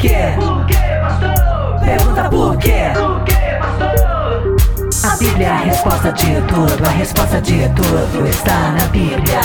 [0.00, 0.32] quê?
[0.36, 1.80] Por que, pastor?
[1.84, 2.90] Pergunta por quê?
[2.94, 5.10] Por que, pastor?
[5.12, 9.40] A Bíblia é a resposta de tudo, a resposta de tudo está na Bíblia.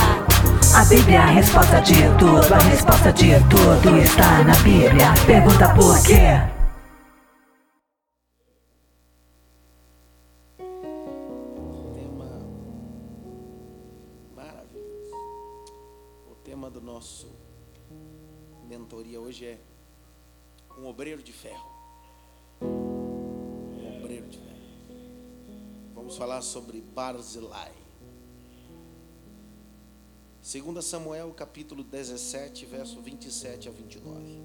[0.74, 5.14] A Bíblia é a resposta de tudo, a resposta de tudo está na Bíblia.
[5.26, 6.55] Pergunta por quê?
[26.56, 27.74] Sobre Barzilai.
[30.42, 34.42] 2 Samuel, capítulo 17, verso 27 a 29.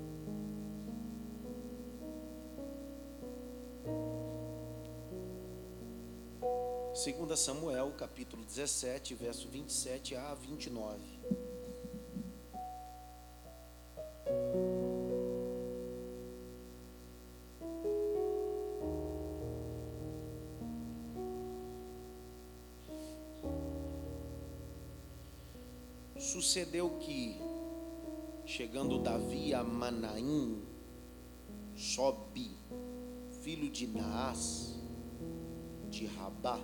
[6.95, 10.99] Segunda Samuel, capítulo 17, verso 27 a 29.
[26.31, 27.41] Sucedeu que,
[28.47, 30.63] chegando Davi a Manaim,
[31.75, 32.57] Sobe,
[33.43, 34.79] filho de Naás,
[35.89, 36.61] de Rabá,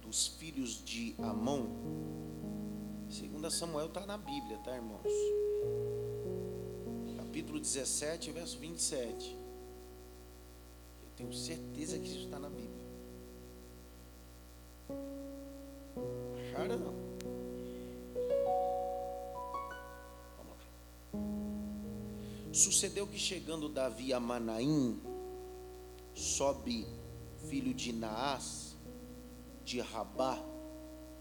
[0.00, 1.68] dos filhos de Amon.
[3.08, 5.12] Segunda Samuel está na Bíblia, tá, irmãos?
[7.18, 9.36] Capítulo 17, verso 27.
[11.04, 12.86] Eu tenho certeza que isso está na Bíblia.
[16.50, 17.05] Acharam
[22.56, 24.98] Sucedeu que chegando Davi a Manaim,
[26.14, 26.86] sobe
[27.50, 28.74] filho de Naás,
[29.62, 30.42] de Rabá,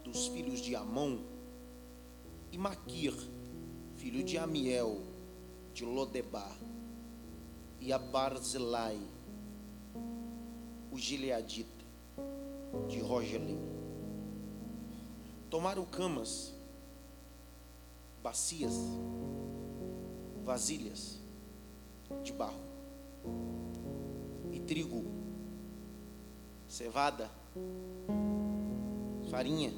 [0.02, 1.20] dos filhos de Amon,
[2.54, 3.14] e Maquir,
[3.98, 5.02] filho de Amiel,
[5.74, 6.58] de Lodebar,
[7.82, 8.00] e a
[10.90, 11.86] o Gileadita,
[12.88, 13.60] de Rogelim.
[15.50, 16.54] Tomaram camas,
[18.24, 18.74] bacias,
[20.46, 21.25] vasilhas
[22.24, 22.64] de barro
[24.52, 25.04] e trigo
[26.68, 27.30] cevada,
[29.30, 29.72] farinha,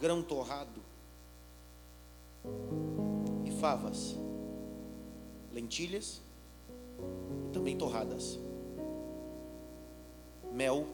[0.00, 0.82] grão torrado
[3.44, 4.16] e favas,
[5.52, 6.20] lentilhas
[7.46, 8.38] e também torradas,
[10.52, 10.86] mel,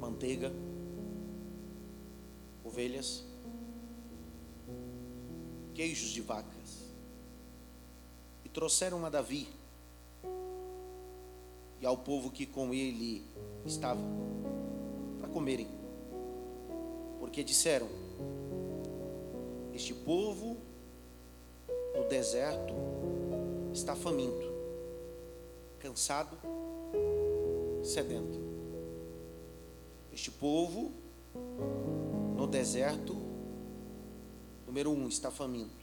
[0.00, 0.52] manteiga,
[2.64, 3.24] ovelhas,
[5.74, 6.87] queijos de vacas.
[8.48, 9.46] E trouxeram a Davi
[11.82, 13.22] e ao povo que com ele
[13.66, 14.00] estava,
[15.20, 15.68] para comerem.
[17.20, 17.86] Porque disseram:
[19.74, 20.56] Este povo
[21.94, 22.72] no deserto
[23.70, 24.50] está faminto,
[25.78, 26.38] cansado,
[27.82, 28.40] sedento.
[30.10, 30.90] Este povo
[32.34, 33.14] no deserto,
[34.66, 35.76] número um, está faminto.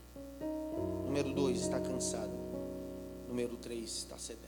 [1.06, 2.35] Número dois, está cansado.
[3.36, 4.48] Número três, está sedento.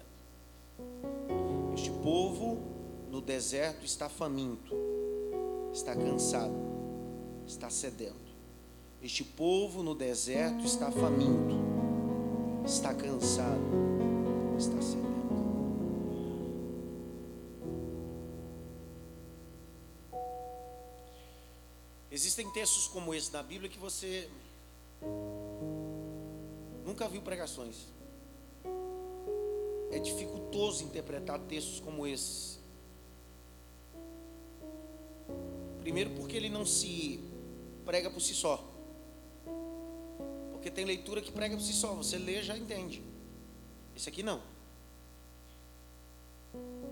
[1.73, 2.57] Este povo
[3.11, 4.73] no deserto está faminto,
[5.73, 6.55] está cansado,
[7.45, 8.31] está sedento.
[9.01, 11.55] Este povo no deserto está faminto,
[12.65, 13.59] está cansado,
[14.57, 15.07] está sedento.
[22.09, 24.29] Existem textos como esse na Bíblia que você
[26.85, 27.97] nunca viu pregações.
[29.91, 32.57] É dificultoso interpretar textos como esse.
[35.79, 37.19] Primeiro, porque ele não se
[37.85, 38.63] prega por si só.
[40.51, 41.93] Porque tem leitura que prega por si só.
[41.93, 43.01] Você lê já entende.
[43.95, 44.41] Esse aqui não.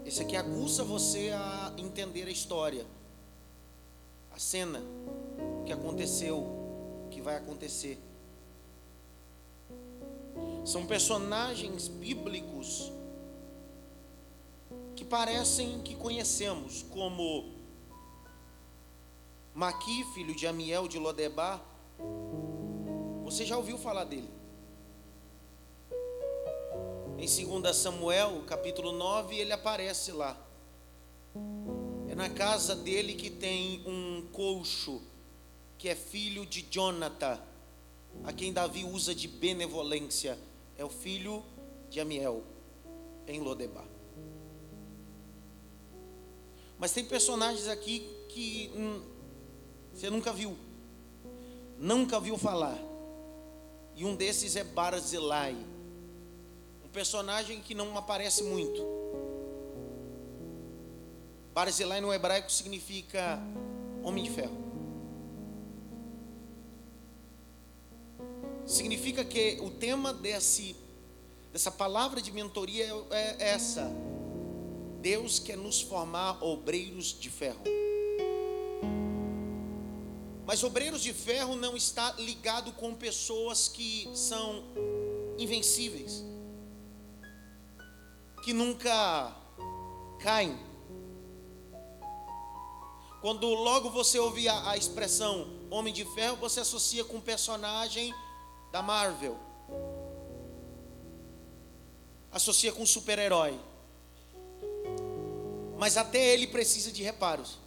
[0.06, 2.85] Esse aqui aguça você a entender a história,
[4.31, 4.80] a cena,
[5.62, 7.97] o que aconteceu, o que vai acontecer.
[10.65, 12.91] São personagens bíblicos
[14.95, 17.53] que parecem que conhecemos, como
[19.53, 21.63] Maqui, filho de Amiel de Lodebar.
[23.23, 24.29] Você já ouviu falar dele?
[27.19, 30.35] Em 2 Samuel, capítulo 9, ele aparece lá.
[32.09, 35.00] É na casa dele que tem um coxo,
[35.77, 37.39] que é filho de Jonathan,
[38.23, 40.35] a quem Davi usa de benevolência.
[40.77, 41.44] É o filho
[41.89, 42.44] de Amiel,
[43.27, 43.88] em Lodebar.
[46.77, 49.01] Mas tem personagens aqui que hum,
[49.94, 50.57] você nunca viu,
[51.77, 52.77] nunca viu falar.
[53.95, 55.56] E um desses é Barzilai,
[56.83, 58.81] um personagem que não aparece muito.
[61.54, 63.39] Barzilai no hebraico significa
[64.04, 64.64] homem de ferro.
[68.65, 70.75] Significa que o tema desse,
[71.53, 73.91] dessa palavra de mentoria é, é essa:
[75.01, 77.62] Deus quer nos formar obreiros de ferro.
[80.47, 84.63] Mas obreiros de ferro não está ligado com pessoas que são
[85.38, 86.23] invencíveis,
[88.44, 89.35] que nunca
[90.19, 90.57] caem.
[93.21, 98.13] Quando logo você ouve a, a expressão Homem de Ferro, você associa com um personagem
[98.75, 99.38] da Marvel,
[102.30, 103.57] associa com um super-herói.
[105.77, 107.57] Mas até ele precisa de reparos.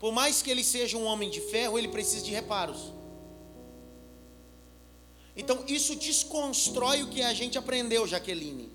[0.00, 2.92] Por mais que ele seja um homem de ferro, ele precisa de reparos.
[5.36, 8.72] Então, isso desconstrói o que a gente aprendeu, Jaqueline.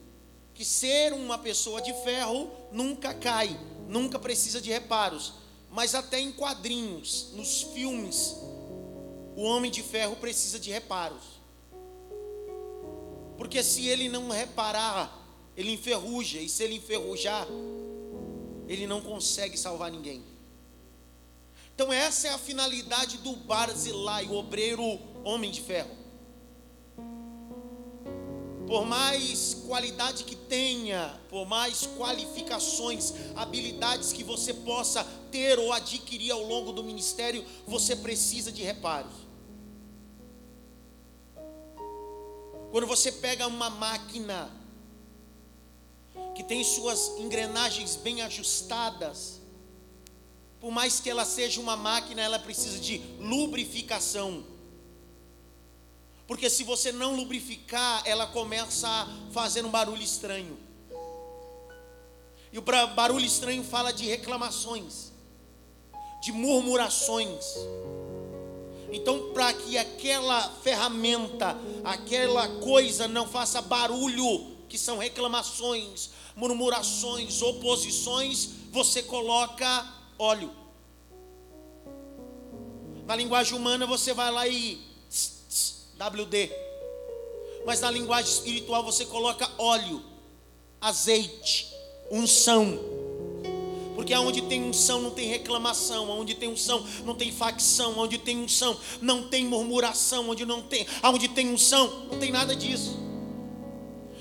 [0.53, 5.44] Que ser uma pessoa de ferro nunca cai, nunca precisa de reparos.
[5.75, 8.33] Mas até em quadrinhos, nos filmes,
[9.35, 11.41] o homem de ferro precisa de reparos.
[13.37, 15.13] Porque se ele não reparar,
[15.57, 16.39] ele enferruja.
[16.39, 17.45] E se ele enferrujar,
[18.69, 20.23] ele não consegue salvar ninguém.
[21.73, 24.81] Então essa é a finalidade do Barzilai, o obreiro
[25.25, 26.04] homem de ferro.
[28.67, 36.31] Por mais qualidade que tenha, por mais qualificações, habilidades que você possa ter ou adquirir
[36.31, 39.13] ao longo do ministério, você precisa de reparos.
[42.71, 44.51] Quando você pega uma máquina
[46.33, 49.39] que tem suas engrenagens bem ajustadas,
[50.59, 54.54] por mais que ela seja uma máquina, ela precisa de lubrificação.
[56.27, 60.57] Porque se você não lubrificar, ela começa a fazer um barulho estranho.
[62.51, 65.11] E o barulho estranho fala de reclamações,
[66.21, 67.45] de murmurações.
[68.91, 78.49] Então, para que aquela ferramenta, aquela coisa não faça barulho, que são reclamações, murmurações, oposições,
[78.71, 79.85] você coloca
[80.17, 80.51] óleo.
[83.05, 84.94] Na linguagem humana você vai lá e
[85.99, 86.51] WD.
[87.65, 90.01] Mas na linguagem espiritual você coloca óleo,
[90.79, 91.67] azeite,
[92.11, 92.79] unção.
[93.95, 98.37] Porque aonde tem unção não tem reclamação, aonde tem unção não tem facção, aonde tem
[98.37, 102.99] unção não tem murmuração, onde não tem, aonde tem unção não tem nada disso.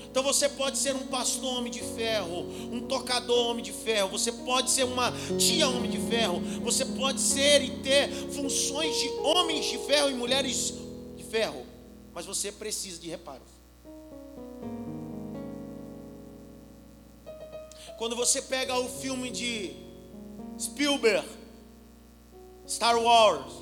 [0.09, 4.31] Então você pode ser um pastor homem de ferro, um tocador homem de ferro, você
[4.31, 9.65] pode ser uma tia homem de ferro, você pode ser e ter funções de homens
[9.65, 10.84] de ferro e mulheres
[11.25, 11.65] ferro,
[12.13, 13.49] mas você precisa de reparos.
[17.97, 19.73] Quando você pega o filme de
[20.59, 21.27] Spielberg,
[22.67, 23.53] Star Wars,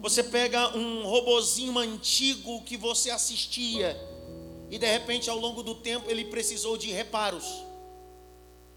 [0.00, 3.96] você pega um robozinho antigo que você assistia,
[4.70, 7.44] e de repente, ao longo do tempo, ele precisou de reparos.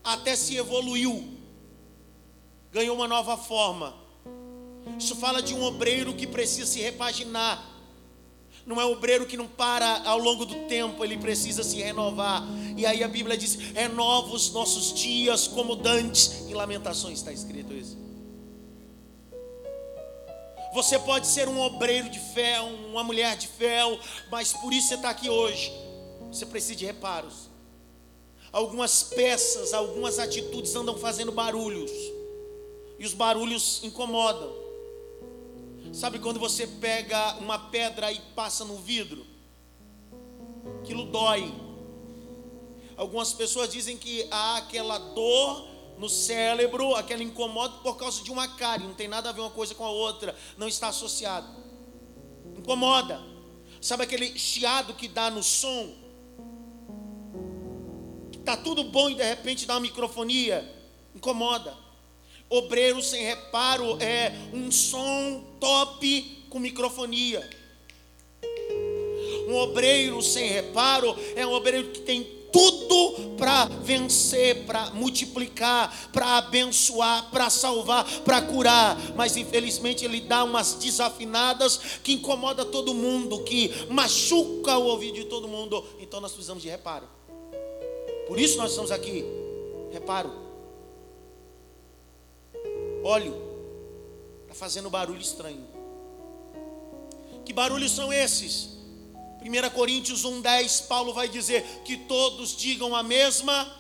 [0.04, 1.38] Até se evoluiu.
[2.72, 3.96] Ganhou uma nova forma.
[5.00, 7.77] Isso fala de um obreiro que precisa se repaginar.
[8.68, 12.44] Não é obreiro que não para ao longo do tempo, ele precisa se renovar.
[12.76, 16.46] E aí a Bíblia diz: renova os nossos dias como dantes.
[16.50, 17.98] Em Lamentações está escrito isso.
[20.74, 23.80] Você pode ser um obreiro de fé, uma mulher de fé,
[24.30, 25.72] mas por isso você está aqui hoje.
[26.30, 27.50] Você precisa de reparos.
[28.52, 31.92] Algumas peças, algumas atitudes andam fazendo barulhos.
[33.00, 34.67] E os barulhos incomodam.
[35.94, 39.26] Sabe quando você pega uma pedra e passa no vidro?
[40.82, 41.54] Aquilo dói.
[42.96, 45.68] Algumas pessoas dizem que há aquela dor
[45.98, 49.50] no cérebro, aquele incomodo por causa de uma cárie, não tem nada a ver uma
[49.50, 51.48] coisa com a outra, não está associado.
[52.58, 53.22] Incomoda.
[53.82, 55.94] Sabe aquele chiado que dá no som?
[58.32, 60.68] Que tá tudo bom e de repente dá uma microfonia?
[61.16, 61.87] Incomoda.
[62.50, 67.48] Obreiro sem reparo é um som top com microfonia.
[69.48, 76.38] Um obreiro sem reparo é um obreiro que tem tudo para vencer, para multiplicar, para
[76.38, 83.44] abençoar, para salvar, para curar, mas infelizmente ele dá umas desafinadas que incomoda todo mundo,
[83.44, 85.84] que machuca o ouvido de todo mundo.
[86.00, 87.08] Então nós precisamos de reparo.
[88.28, 89.26] Por isso nós estamos aqui.
[89.92, 90.47] Reparo.
[93.08, 93.42] Óleo
[94.46, 95.66] para fazendo barulho estranho.
[97.46, 98.76] Que barulhos são esses?
[99.42, 103.74] 1 Coríntios 1,10, Paulo vai dizer que todos digam a mesma.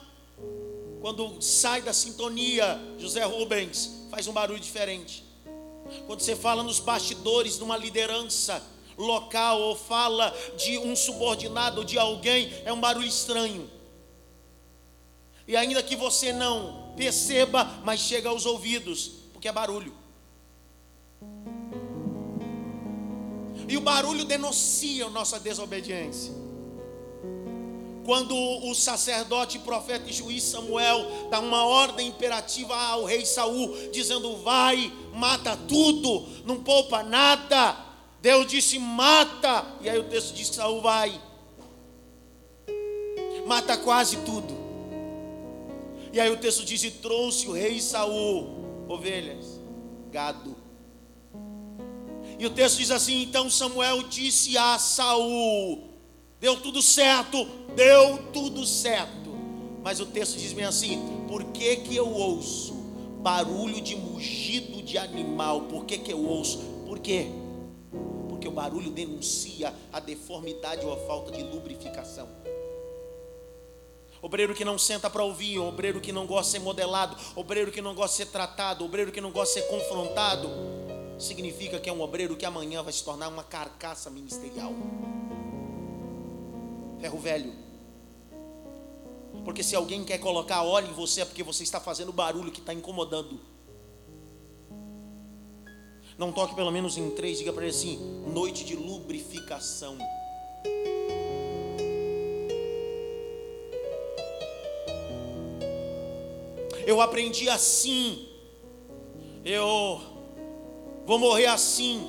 [1.01, 5.25] Quando sai da sintonia, José Rubens faz um barulho diferente.
[6.05, 8.63] Quando você fala nos bastidores, numa liderança
[8.97, 13.69] local, ou fala de um subordinado de alguém, é um barulho estranho.
[15.45, 19.93] E ainda que você não perceba, mas chega aos ouvidos, porque é barulho.
[23.69, 26.33] E o barulho denuncia a nossa desobediência.
[28.03, 34.37] Quando o sacerdote, profeta e juiz Samuel dá uma ordem imperativa ao rei Saul, dizendo:
[34.37, 37.77] Vai, mata tudo, não poupa nada.
[38.19, 39.67] Deus disse: Mata.
[39.81, 41.21] E aí o texto diz que Saul vai,
[43.45, 44.57] mata quase tudo.
[46.11, 49.59] E aí o texto diz: E trouxe o rei Saul ovelhas,
[50.11, 50.67] gado
[52.39, 55.89] e o texto diz assim: então Samuel disse a Saul:
[56.39, 59.35] deu tudo certo, deu tudo certo.
[59.83, 62.75] Mas o texto diz bem assim: por que, que eu ouço
[63.21, 65.61] barulho de mugido de animal?
[65.61, 66.59] Por que, que eu ouço?
[66.85, 67.27] Por quê?
[68.29, 72.27] Porque o barulho denuncia a deformidade ou a falta de lubrificação.
[74.21, 77.81] Obreiro que não senta para ouvir, obreiro que não gosta de ser modelado, obreiro que
[77.81, 80.49] não gosta de ser tratado, obreiro que não gosta de ser confrontado
[81.19, 84.73] significa que é um obreiro que amanhã vai se tornar uma carcaça ministerial.
[86.99, 87.53] Ferro velho.
[89.43, 92.59] Porque se alguém quer colocar óleo em você é porque você está fazendo barulho que
[92.59, 93.39] está incomodando.
[96.17, 97.97] Não toque pelo menos em três, diga para ele assim:
[98.33, 99.97] noite de lubrificação.
[106.87, 108.29] Eu aprendi assim.
[109.43, 109.99] Eu
[111.05, 112.07] vou morrer assim.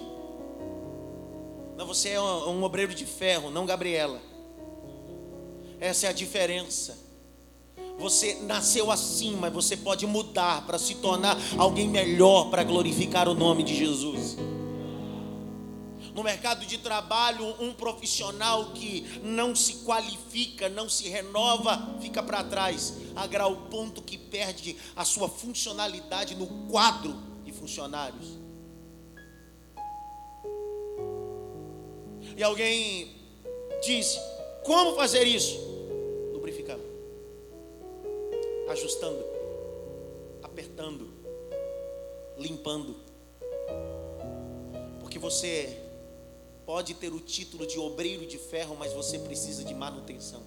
[1.76, 4.22] Não, você é um, um obreiro de ferro, não Gabriela.
[5.80, 6.96] Essa é a diferença.
[7.98, 13.34] Você nasceu assim, mas você pode mudar para se tornar alguém melhor para glorificar o
[13.34, 14.36] nome de Jesus.
[16.18, 22.42] No mercado de trabalho, um profissional que não se qualifica, não se renova, fica para
[22.42, 28.36] trás, a grau ponto que perde a sua funcionalidade no quadro de funcionários.
[32.36, 33.14] e alguém
[33.80, 34.18] disse:
[34.64, 35.56] Como fazer isso?
[36.32, 36.82] Lubrificando,
[38.68, 39.24] ajustando,
[40.42, 41.08] apertando,
[42.36, 42.96] limpando.
[44.98, 45.84] Porque você
[46.68, 50.42] pode ter o título de obreiro de ferro, mas você precisa de manutenção.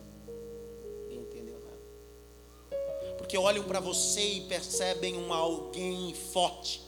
[1.07, 3.17] Ninguém entendeu nada.
[3.17, 6.79] Porque olham para você e percebem um alguém forte,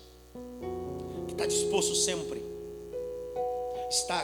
[1.25, 2.43] que está disposto sempre,
[3.89, 4.23] está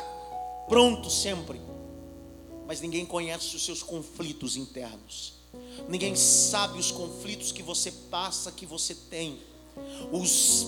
[0.70, 1.60] pronto sempre.
[2.68, 5.34] Mas ninguém conhece os seus conflitos internos.
[5.88, 9.40] Ninguém sabe os conflitos que você passa, que você tem.
[10.12, 10.68] Os,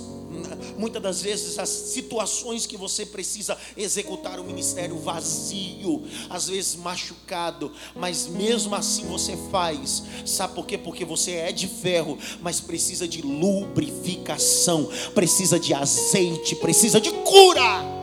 [0.78, 7.72] muitas das vezes as situações que você precisa executar o ministério vazio, às vezes machucado,
[7.96, 10.04] mas mesmo assim você faz.
[10.26, 10.78] Sabe por quê?
[10.78, 18.02] Porque você é de ferro, mas precisa de lubrificação, precisa de azeite, precisa de cura.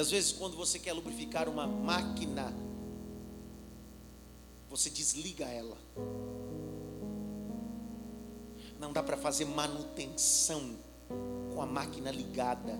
[0.00, 2.52] às vezes, quando você quer lubrificar uma máquina,
[4.70, 5.76] você desliga ela.
[8.78, 10.78] Não dá para fazer manutenção
[11.52, 12.78] com a máquina ligada.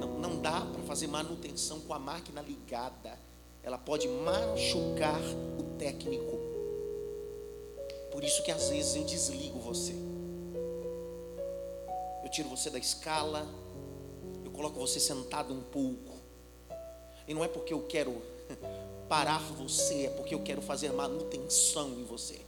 [0.00, 3.18] Não, não dá para fazer manutenção com a máquina ligada.
[3.62, 5.20] Ela pode machucar
[5.58, 6.38] o técnico.
[8.10, 10.08] Por isso que às vezes eu desligo você
[12.28, 13.48] eu tiro você da escala,
[14.58, 16.16] coloco você sentado um pouco.
[17.28, 18.20] E não é porque eu quero
[19.08, 22.40] parar você, é porque eu quero fazer manutenção em você.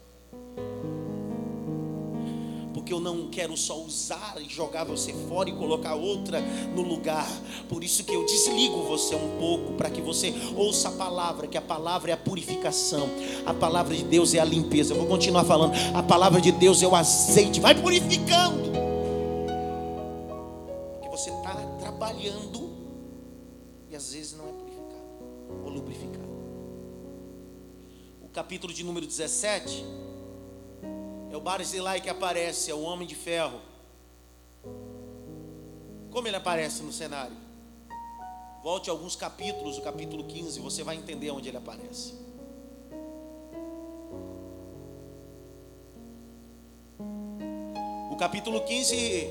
[2.75, 6.41] Porque eu não quero só usar e jogar você fora e colocar outra
[6.75, 7.29] no lugar.
[7.69, 11.59] Por isso que eu desligo você um pouco para que você ouça a palavra, que
[11.59, 13.09] a palavra é a purificação.
[13.47, 14.95] A palavra de Deus é a limpeza.
[14.95, 15.75] Eu vou continuar falando.
[15.95, 17.61] A palavra de Deus é o azeite.
[17.61, 18.70] Vai purificando.
[28.41, 29.85] Capítulo de número 17
[31.31, 33.61] é o Barzilai que aparece, é o homem de ferro.
[36.11, 37.37] Como ele aparece no cenário?
[38.63, 42.15] Volte alguns capítulos, o capítulo 15, você vai entender onde ele aparece.
[48.11, 49.29] O capítulo 15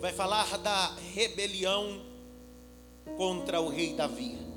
[0.00, 2.00] vai falar da rebelião
[3.18, 4.49] contra o rei Davi.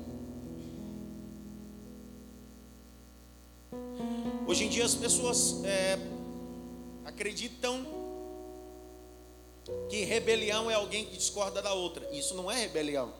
[4.46, 5.98] Hoje em dia as pessoas é,
[7.04, 7.86] acreditam
[9.88, 12.08] que rebelião é alguém que discorda da outra.
[12.12, 13.12] Isso não é rebelião.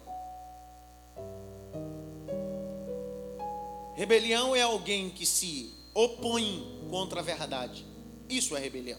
[3.95, 7.87] Rebelião é alguém que se opõe contra a verdade.
[8.29, 8.99] Isso é rebelião.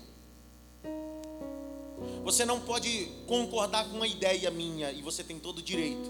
[2.23, 6.09] Você não pode concordar com uma ideia minha e você tem todo o direito.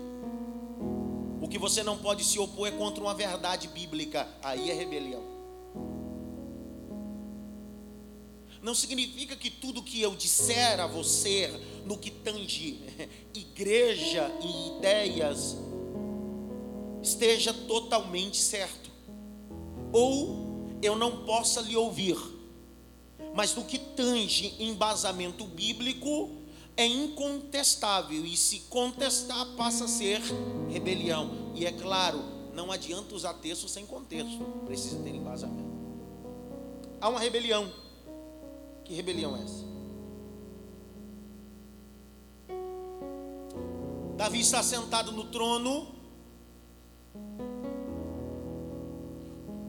[1.41, 4.27] O que você não pode se opor é contra uma verdade bíblica.
[4.41, 5.34] Aí é rebelião.
[8.65, 11.51] Não significa que tudo que eu disser a você
[11.85, 12.81] no que tange
[13.31, 15.55] igreja e ideias
[16.99, 18.89] esteja totalmente certo,
[19.93, 22.17] ou eu não possa lhe ouvir,
[23.35, 26.31] mas no que tange embasamento bíblico
[26.75, 30.19] é incontestável, e se contestar passa a ser
[30.71, 32.19] rebelião, e é claro,
[32.55, 35.69] não adianta usar texto sem contexto, precisa ter embasamento.
[36.99, 37.84] Há uma rebelião
[38.85, 39.65] que rebelião é essa?
[44.15, 45.87] Davi está sentado no trono.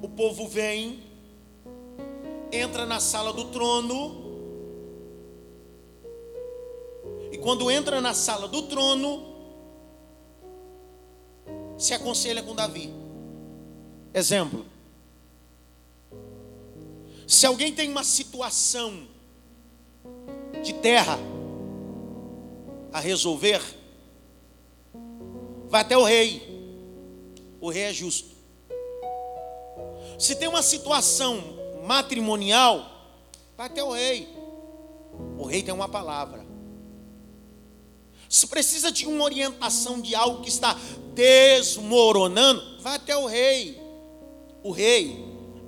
[0.03, 1.03] O povo vem,
[2.53, 4.25] entra na sala do trono.
[7.33, 9.35] E quando entra na sala do trono,
[11.77, 12.93] se aconselha com Davi.
[14.15, 14.76] Exemplo.
[17.27, 19.09] Se alguém tem uma situação
[20.63, 21.19] de terra
[22.93, 23.61] a resolver,
[25.69, 26.41] vai até o rei.
[27.61, 28.31] O rei é justo.
[30.19, 31.43] Se tem uma situação
[31.85, 32.91] matrimonial,
[33.57, 34.29] vai até o rei.
[35.37, 36.47] O rei tem uma palavra.
[38.29, 40.79] Se precisa de uma orientação de algo que está
[41.13, 43.81] desmoronando, vai até o rei.
[44.63, 45.26] O rei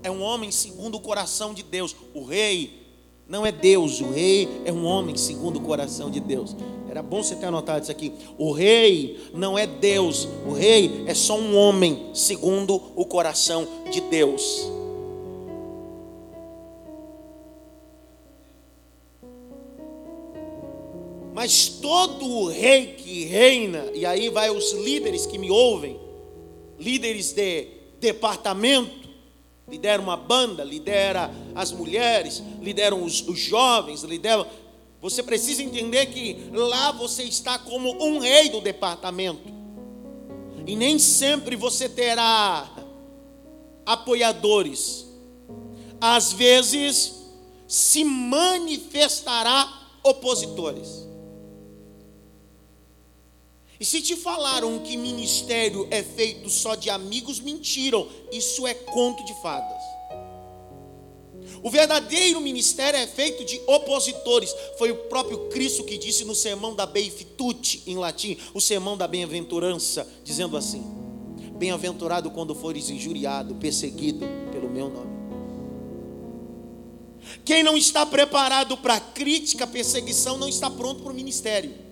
[0.08, 1.94] é um homem segundo o coração de Deus.
[2.14, 2.82] O rei
[3.28, 6.56] não é Deus, o rei é um homem segundo o coração de Deus.
[6.88, 8.10] Era bom você ter anotado isso aqui.
[8.38, 14.00] O rei não é Deus, o rei é só um homem segundo o coração de
[14.00, 14.70] Deus.
[21.34, 26.00] Mas todo rei que reina, e aí vai os líderes que me ouvem,
[26.78, 27.68] líderes de
[28.00, 28.97] departamento,
[29.70, 34.46] lidera uma banda, lidera as mulheres, lideram os, os jovens, lideram.
[35.00, 39.57] Você precisa entender que lá você está como um rei do departamento.
[40.66, 42.68] E nem sempre você terá
[43.87, 45.07] apoiadores.
[46.00, 47.14] Às vezes
[47.66, 51.07] se manifestará opositores.
[53.80, 58.08] E se te falaram que ministério é feito só de amigos, mentiram.
[58.32, 59.82] Isso é conto de fadas.
[61.62, 64.54] O verdadeiro ministério é feito de opositores.
[64.78, 69.06] Foi o próprio Cristo que disse no sermão da Beifitude, em latim, o sermão da
[69.06, 70.84] bem-aventurança, dizendo assim:
[71.56, 75.18] Bem-aventurado quando fores injuriado, perseguido pelo meu nome.
[77.44, 81.88] Quem não está preparado para crítica, perseguição, não está pronto para o ministério.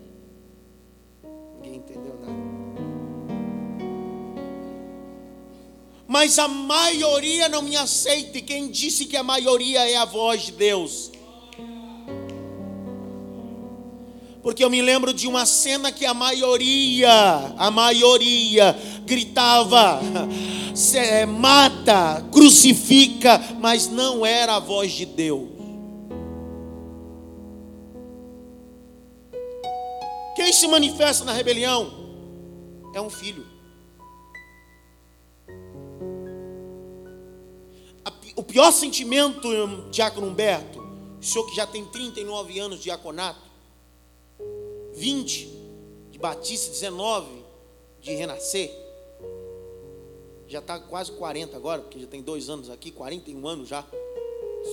[6.16, 8.38] Mas a maioria não me aceita.
[8.38, 11.10] E quem disse que a maioria é a voz de Deus?
[14.42, 17.10] Porque eu me lembro de uma cena que a maioria,
[17.58, 20.00] a maioria gritava:
[21.26, 25.55] mata, crucifica, mas não era a voz de Deus.
[30.46, 31.92] Quem se manifesta na rebelião
[32.94, 33.44] é um filho.
[38.36, 39.48] o pior sentimento,
[39.90, 40.78] Diácono Humberto,
[41.18, 43.40] o senhor que já tem 39 anos de diaconato,
[44.94, 45.48] 20
[46.12, 47.26] de batista, 19
[48.00, 48.70] de renascer,
[50.46, 53.84] já está quase 40 agora, porque já tem dois anos aqui, 41 anos já.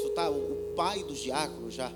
[0.06, 1.92] Está o pai dos diáconos já.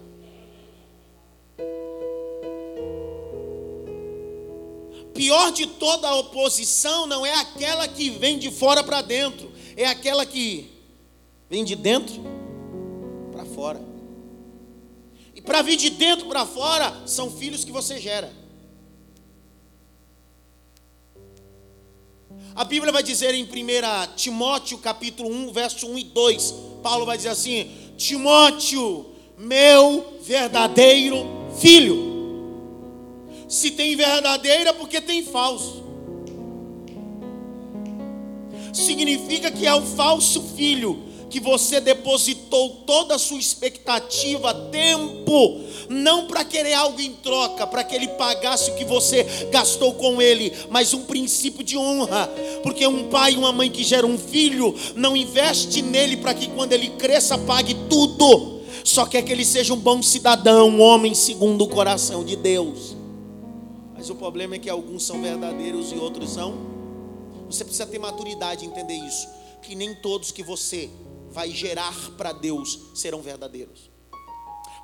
[5.18, 9.86] Pior de toda a oposição não é aquela que vem de fora para dentro, é
[9.86, 10.78] aquela que
[11.50, 12.22] Vem de dentro
[13.32, 13.82] para fora.
[15.34, 18.32] E para vir de dentro para fora, são filhos que você gera.
[22.54, 26.54] A Bíblia vai dizer em 1 Timóteo, capítulo 1, verso 1 e 2.
[26.84, 29.06] Paulo vai dizer assim: Timóteo,
[29.38, 31.26] meu verdadeiro
[31.60, 32.07] filho.
[33.48, 35.84] Se tem verdadeira, porque tem falso.
[38.74, 46.26] Significa que é o falso filho que você depositou toda a sua expectativa, tempo, não
[46.28, 50.54] para querer algo em troca, para que ele pagasse o que você gastou com ele,
[50.70, 52.30] mas um princípio de honra,
[52.64, 56.48] porque um pai e uma mãe que geram um filho não investe nele para que
[56.50, 61.14] quando ele cresça pague tudo, só quer que ele seja um bom cidadão, um homem
[61.14, 62.97] segundo o coração de Deus.
[63.98, 66.56] Mas o problema é que alguns são verdadeiros e outros são.
[67.50, 69.28] Você precisa ter maturidade e entender isso.
[69.64, 70.88] Que nem todos que você
[71.32, 73.90] vai gerar para Deus serão verdadeiros.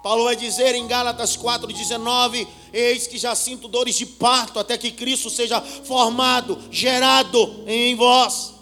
[0.02, 4.92] Paulo vai dizer em Gálatas 4,19: Eis que já sinto dores de parto, até que
[4.92, 8.53] Cristo seja formado, gerado em vós.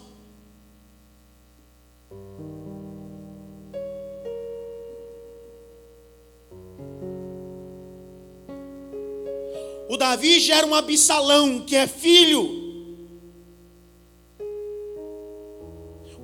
[9.92, 12.62] O Davi gera um Absalão, que é filho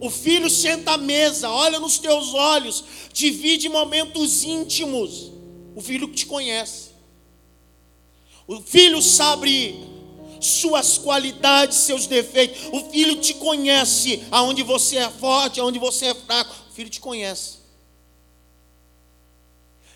[0.01, 5.33] O filho senta à mesa, olha nos teus olhos, divide momentos íntimos.
[5.75, 6.91] O filho te conhece.
[8.47, 9.85] O filho sabe
[10.41, 12.69] suas qualidades, seus defeitos.
[12.73, 16.55] O filho te conhece aonde você é forte, aonde você é fraco.
[16.71, 17.59] O filho te conhece.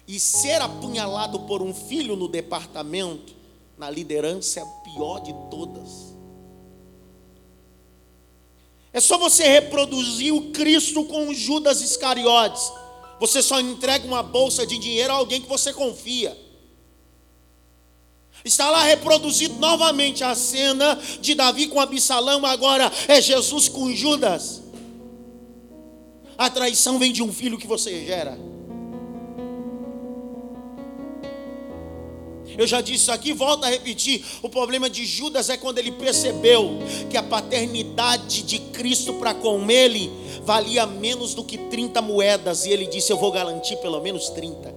[0.07, 3.42] E ser apunhalado por um filho no departamento,
[3.77, 6.13] na liderança, é a pior de todas.
[8.93, 12.71] É só você reproduzir o Cristo com Judas Iscariotes.
[13.19, 16.37] Você só entrega uma bolsa de dinheiro a alguém que você confia.
[18.45, 24.63] Está lá reproduzido novamente a cena de Davi com Absalão, agora é Jesus com Judas.
[26.37, 28.37] A traição vem de um filho que você gera.
[32.57, 34.25] Eu já disse isso aqui, volto a repetir.
[34.43, 36.79] O problema de Judas é quando ele percebeu
[37.11, 40.11] que a paternidade de Cristo para com ele
[40.43, 42.65] valia menos do que 30 moedas.
[42.65, 44.75] E ele disse: Eu vou garantir pelo menos 30.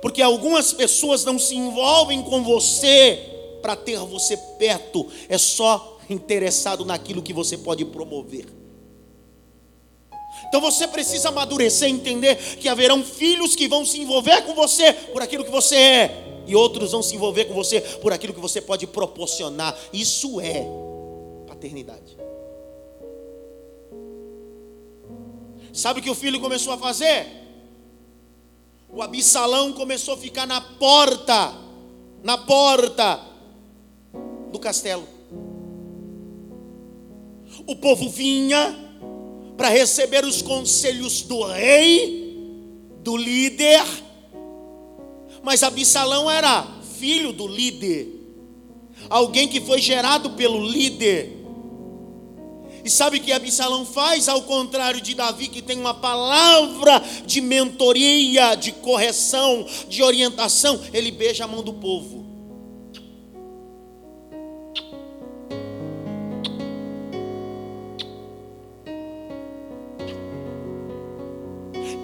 [0.00, 3.30] Porque algumas pessoas não se envolvem com você
[3.62, 8.63] para ter você perto, é só interessado naquilo que você pode promover.
[10.48, 14.92] Então você precisa amadurecer e entender que haverão filhos que vão se envolver com você
[14.92, 18.40] por aquilo que você é, e outros vão se envolver com você por aquilo que
[18.40, 19.76] você pode proporcionar.
[19.92, 20.66] Isso é
[21.46, 22.16] paternidade.
[25.72, 27.26] Sabe o que o filho começou a fazer?
[28.88, 31.52] O Absalão começou a ficar na porta,
[32.22, 33.20] na porta
[34.52, 35.04] do castelo.
[37.66, 38.83] O povo vinha,
[39.56, 42.24] para receber os conselhos do rei,
[43.00, 43.84] do líder.
[45.42, 46.66] Mas Absalão era
[46.98, 48.08] filho do líder,
[49.10, 51.44] alguém que foi gerado pelo líder.
[52.84, 54.28] E sabe o que Absalão faz?
[54.28, 61.10] Ao contrário de Davi, que tem uma palavra de mentoria, de correção, de orientação, ele
[61.10, 62.23] beija a mão do povo.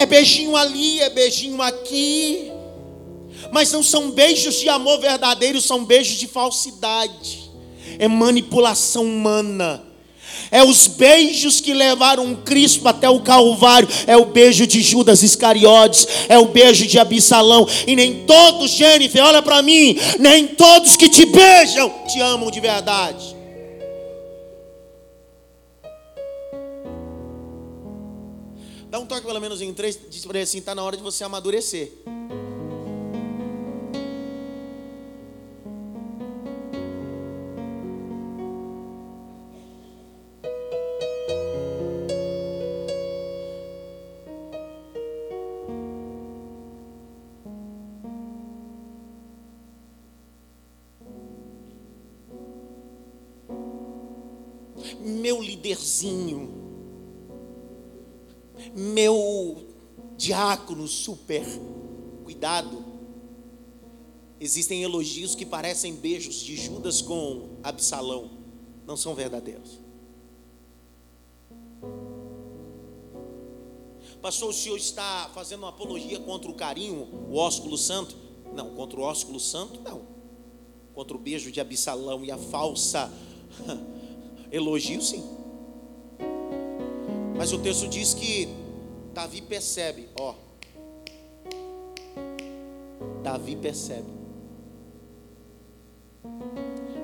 [0.01, 2.51] É beijinho ali, é beijinho aqui.
[3.51, 7.51] Mas não são beijos de amor verdadeiro, são beijos de falsidade.
[7.99, 9.83] É manipulação humana.
[10.49, 13.87] É os beijos que levaram Cristo até o Calvário.
[14.07, 16.07] É o beijo de Judas Iscariotes.
[16.27, 17.67] É o beijo de Absalão.
[17.85, 19.95] E nem todos, Jennifer, olha para mim.
[20.17, 23.35] Nem todos que te beijam te amam de verdade.
[28.91, 31.01] Dá um toque pelo menos em três, diz para ele assim, está na hora de
[31.01, 31.93] você amadurecer.
[54.99, 56.60] Meu líderzinho
[58.75, 59.67] meu
[60.17, 61.45] diácono super
[62.23, 62.85] cuidado.
[64.39, 68.31] Existem elogios que parecem beijos de Judas com Absalão,
[68.87, 69.79] não são verdadeiros.
[74.21, 78.15] Pastor, o senhor está fazendo uma apologia contra o carinho, o ósculo santo?
[78.53, 80.03] Não, contra o ósculo santo, não.
[80.93, 83.11] Contra o beijo de Absalão e a falsa
[84.51, 85.23] Elogio sim.
[87.35, 88.60] Mas o texto diz que
[89.13, 90.33] Davi percebe, ó.
[93.23, 94.07] Davi percebe.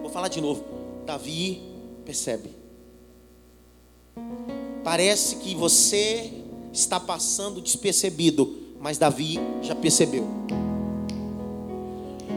[0.01, 0.63] Vou falar de novo.
[1.05, 1.61] Davi
[2.05, 2.49] percebe.
[4.83, 6.31] Parece que você
[6.71, 10.25] está passando despercebido, mas Davi já percebeu.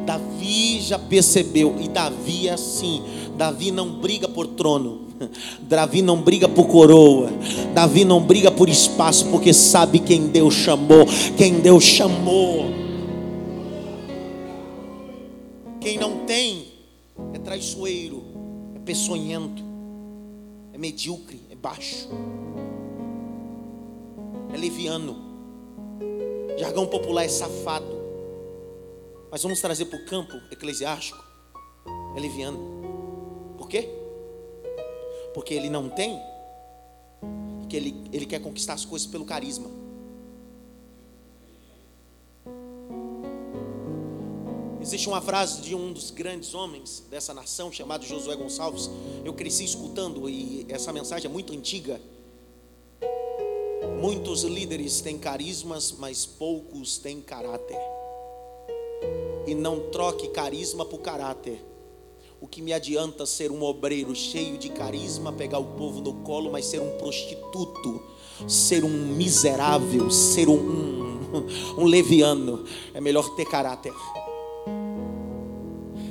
[0.04, 3.02] Davi já percebeu, e Davi é assim:
[3.36, 5.06] Davi não briga por trono,
[5.60, 7.30] Davi não briga por coroa,
[7.74, 11.06] Davi não briga por espaço, porque sabe quem Deus chamou,
[11.36, 12.64] quem Deus chamou.
[15.80, 16.68] Quem não tem
[17.32, 18.22] é traiçoeiro,
[18.74, 19.62] é peçonhento,
[20.72, 22.08] é medíocre, é baixo,
[24.52, 25.16] é leviano,
[26.58, 28.00] jargão popular é safado.
[29.30, 31.24] Mas vamos trazer para o campo eclesiástico,
[32.16, 32.58] é leviano.
[33.56, 33.99] Por quê?
[35.34, 36.20] Porque ele não tem,
[37.68, 39.70] que ele, ele quer conquistar as coisas pelo carisma.
[44.82, 48.90] Existe uma frase de um dos grandes homens dessa nação, chamado Josué Gonçalves.
[49.24, 52.00] Eu cresci escutando e essa mensagem é muito antiga.
[54.00, 57.78] Muitos líderes têm carismas, mas poucos têm caráter.
[59.46, 61.62] E não troque carisma por caráter.
[62.40, 66.50] O que me adianta ser um obreiro cheio de carisma, pegar o povo no colo,
[66.50, 68.02] mas ser um prostituto,
[68.48, 71.46] ser um miserável, ser um, um,
[71.82, 72.64] um leviano.
[72.94, 73.92] É melhor ter caráter.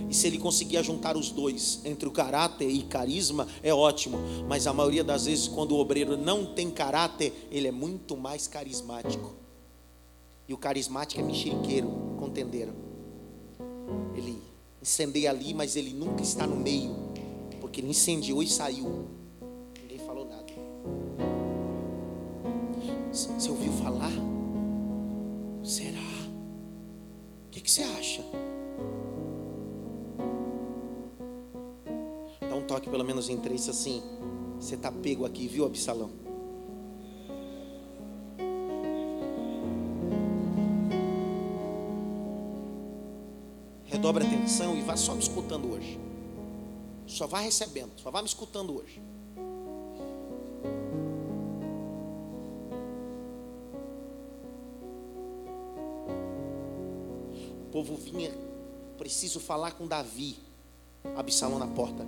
[0.08, 4.20] E se ele conseguir juntar os dois, entre o caráter e carisma, é ótimo.
[4.48, 8.48] Mas a maioria das vezes, quando o obreiro não tem caráter, ele é muito mais
[8.48, 9.34] carismático.
[10.48, 11.88] E o carismático é mexeriqueiro,
[12.20, 12.74] contendeiro.
[14.16, 14.49] Ele
[14.82, 16.96] incendeia ali, mas ele nunca está no meio.
[17.60, 19.06] Porque ele incendiou e saiu.
[19.82, 20.40] Ninguém falou nada.
[23.12, 24.12] Você ouviu falar?
[25.64, 26.00] Será?
[27.48, 28.24] O que, que você acha?
[32.42, 34.02] Dá um toque pelo menos em três assim.
[34.60, 36.29] Você está pego aqui, viu, Absalão?
[43.90, 46.00] Redobre a atenção e vá só me escutando hoje.
[47.08, 49.02] Só vá recebendo, só vá me escutando hoje.
[57.66, 58.32] O povo vinha,
[58.98, 60.38] preciso falar com Davi.
[61.16, 62.06] Absalão na porta.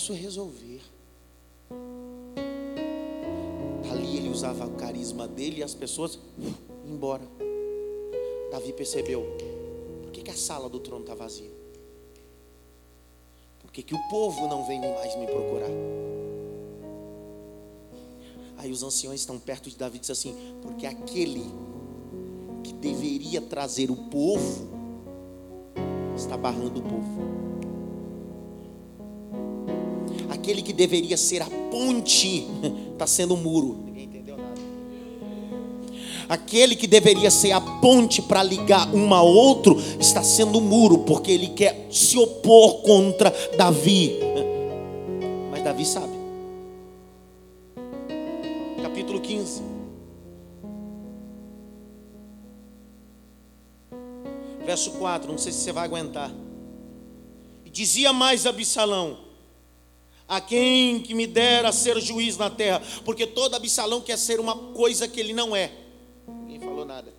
[0.00, 0.80] Posso resolver.
[3.92, 6.18] Ali ele usava o carisma dele e as pessoas
[6.86, 7.22] embora.
[8.50, 9.26] Davi percebeu.
[10.02, 11.50] Por que, que a sala do trono está vazia?
[13.60, 15.68] Por que, que o povo não vem mais me procurar?
[18.56, 21.44] Aí os anciões estão perto de Davi e dizem assim: porque aquele
[22.64, 24.66] que deveria trazer o povo
[26.16, 27.49] está barrando o povo.
[30.50, 32.44] Aquele que deveria ser a ponte
[32.92, 33.84] está sendo um muro.
[33.84, 34.60] Ninguém entendeu nada.
[36.28, 40.98] Aquele que deveria ser a ponte para ligar um a outro está sendo um muro,
[41.04, 44.18] porque ele quer se opor contra Davi.
[45.52, 46.12] Mas Davi sabe.
[48.82, 49.62] Capítulo 15.
[54.66, 56.34] Verso 4, não sei se você vai aguentar.
[57.70, 59.29] Dizia mais Absalão:
[60.30, 64.54] A quem que me dera ser juiz na terra, porque todo Absalão quer ser uma
[64.54, 65.72] coisa que ele não é.
[66.46, 67.12] Ninguém falou nada.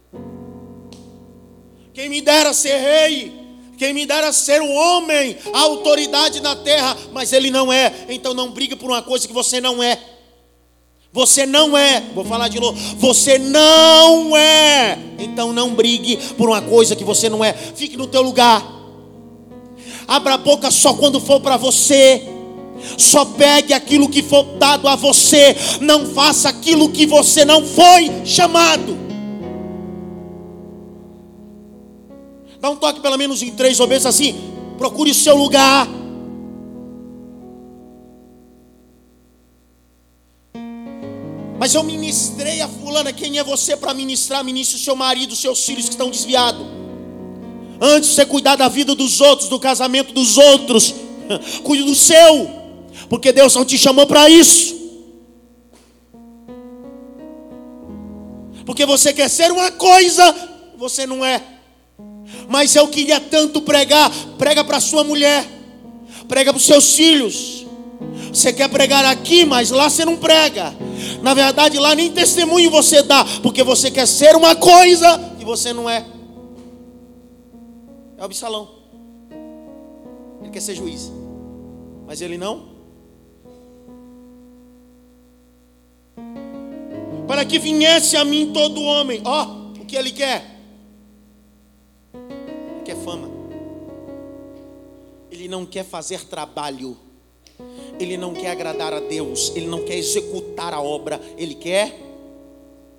[1.93, 3.33] Quem me dera ser rei,
[3.77, 7.93] quem me dera ser o homem, a autoridade na terra, mas ele não é.
[8.07, 9.99] Então não brigue por uma coisa que você não é.
[11.11, 14.97] Você não é, vou falar de novo, você não é.
[15.19, 17.51] Então não brigue por uma coisa que você não é.
[17.51, 18.65] Fique no teu lugar.
[20.07, 22.30] Abra a boca só quando for para você.
[22.97, 25.55] Só pegue aquilo que for dado a você.
[25.79, 28.97] Não faça aquilo que você não foi chamado.
[32.59, 34.35] Dá um toque pelo menos em três vezes assim.
[34.77, 35.87] Procure o seu lugar.
[41.61, 43.13] Mas eu ministrei a fulana.
[43.13, 44.43] Quem é você para ministrar?
[44.43, 46.65] Ministre o seu marido, seus filhos que estão desviados.
[47.79, 50.93] Antes de você cuidar da vida dos outros, do casamento dos outros,
[51.63, 52.49] cuide do seu,
[53.11, 54.73] porque Deus não te chamou para isso.
[58.65, 60.23] Porque você quer ser uma coisa,
[60.77, 61.43] você não é.
[62.47, 65.45] Mas eu queria tanto pregar, prega para sua mulher,
[66.29, 67.65] prega para os seus filhos.
[68.31, 70.73] Você quer pregar aqui, mas lá você não prega.
[71.21, 75.73] Na verdade, lá nem testemunho você dá, porque você quer ser uma coisa que você
[75.73, 76.05] não é.
[78.17, 78.69] É o Absalão.
[80.41, 81.11] Ele quer ser juiz,
[82.07, 82.70] mas ele não.
[87.31, 90.43] Para que viesse a mim todo homem, ó, o que ele quer?
[92.13, 93.31] Ele quer fama.
[95.31, 96.97] Ele não quer fazer trabalho.
[97.97, 99.53] Ele não quer agradar a Deus.
[99.55, 101.21] Ele não quer executar a obra.
[101.37, 101.97] Ele quer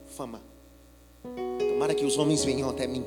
[0.06, 0.40] fama.
[1.58, 3.04] Tomara que os homens venham até mim.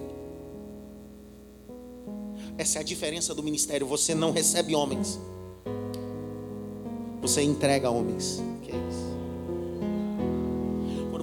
[2.56, 3.88] Essa é a diferença do ministério.
[3.88, 5.20] Você não recebe homens.
[7.20, 8.44] Você entrega homens.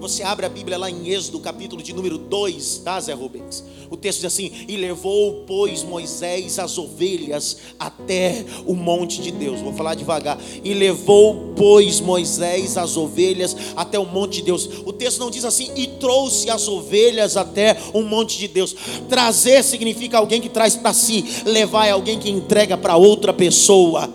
[0.02, 3.62] Você abre a Bíblia lá em Êxodo, capítulo de número 2, tá, Zé Rubens?
[3.88, 9.60] O texto diz assim: E levou, pois, Moisés as ovelhas até o monte de Deus.
[9.60, 10.40] Vou falar devagar.
[10.64, 14.68] E levou, pois, Moisés as ovelhas até o monte de Deus.
[14.84, 18.74] O texto não diz assim: E trouxe as ovelhas até o monte de Deus.
[19.08, 24.12] Trazer significa alguém que traz para si, levar é alguém que entrega para outra pessoa.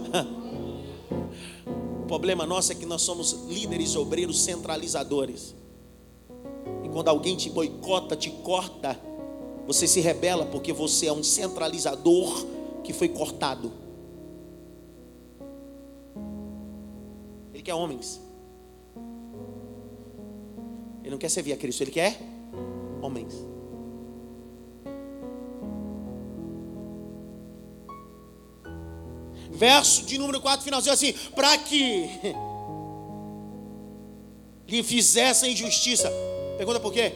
[2.04, 5.56] O problema nosso é que nós somos líderes obreiros centralizadores.
[6.98, 9.00] Quando alguém te boicota, te corta,
[9.68, 12.44] você se rebela porque você é um centralizador
[12.84, 13.72] que foi cortado.
[17.54, 18.20] Ele quer homens.
[21.02, 22.20] Ele não quer servir a Cristo, ele quer
[23.00, 23.36] homens.
[29.52, 32.10] Verso de número 4, finalzinho assim: para que
[34.68, 36.12] lhe fizessem justiça.
[36.58, 37.14] Pergunta por quê?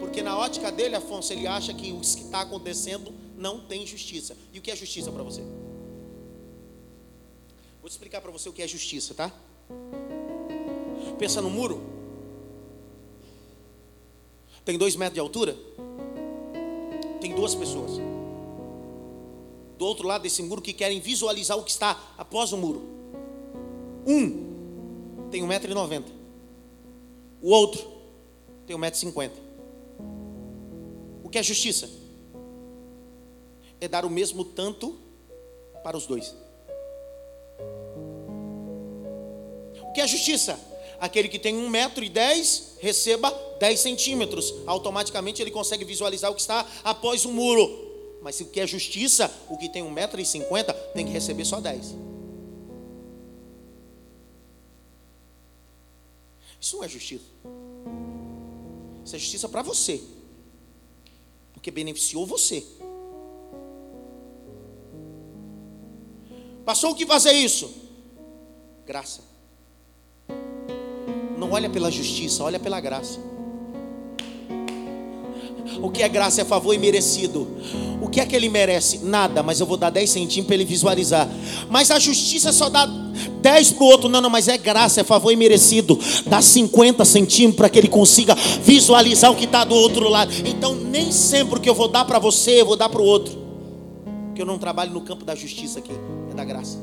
[0.00, 4.36] Porque na ótica dele, Afonso, ele acha que o que está acontecendo não tem justiça.
[4.52, 5.42] E o que é justiça para você?
[7.80, 9.32] Vou te explicar para você o que é justiça, tá?
[11.18, 11.82] Pensa no muro.
[14.64, 15.56] Tem dois metros de altura.
[17.20, 17.92] Tem duas pessoas.
[19.78, 22.82] Do outro lado desse muro que querem visualizar o que está após o muro.
[24.06, 26.04] Um tem 1,90m.
[27.40, 27.99] O outro
[28.70, 29.30] tem 1,50m.
[31.24, 31.90] O que é justiça?
[33.80, 34.96] É dar o mesmo tanto
[35.82, 36.34] para os dois.
[39.82, 40.58] O que é justiça?
[41.00, 44.54] Aquele que tem 1,10m receba 10 centímetros.
[44.66, 47.88] Automaticamente ele consegue visualizar o que está após o muro.
[48.22, 51.96] Mas se o que é justiça, o que tem 1,50m tem que receber só 10.
[56.60, 57.24] Isso não é justiça.
[59.10, 60.00] Isso é justiça para você.
[61.52, 62.64] Porque beneficiou você.
[66.64, 67.68] Passou o que fazer isso?
[68.86, 69.22] Graça.
[71.36, 73.18] Não olha pela justiça, olha pela graça.
[75.82, 77.48] O que é graça é favor merecido.
[78.00, 78.98] O que é que ele merece?
[78.98, 81.28] Nada, mas eu vou dar 10 centímetros para ele visualizar.
[81.68, 82.86] Mas a justiça só dá
[83.40, 84.08] 10 para o outro.
[84.08, 85.98] Não, não, mas é graça, é favor merecido.
[86.26, 90.32] Dá 50 centímetros para que ele consiga visualizar o que está do outro lado.
[90.44, 93.04] Então, nem sempre o que eu vou dar para você, eu vou dar para o
[93.04, 93.38] outro.
[94.26, 95.92] Porque eu não trabalho no campo da justiça aqui,
[96.30, 96.78] é da graça.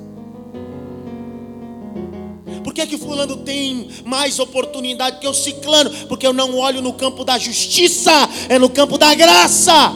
[2.64, 5.90] Por que, que fulano tem mais oportunidade que o ciclano?
[6.08, 8.12] Porque eu não olho no campo da justiça,
[8.50, 9.94] é no campo da graça.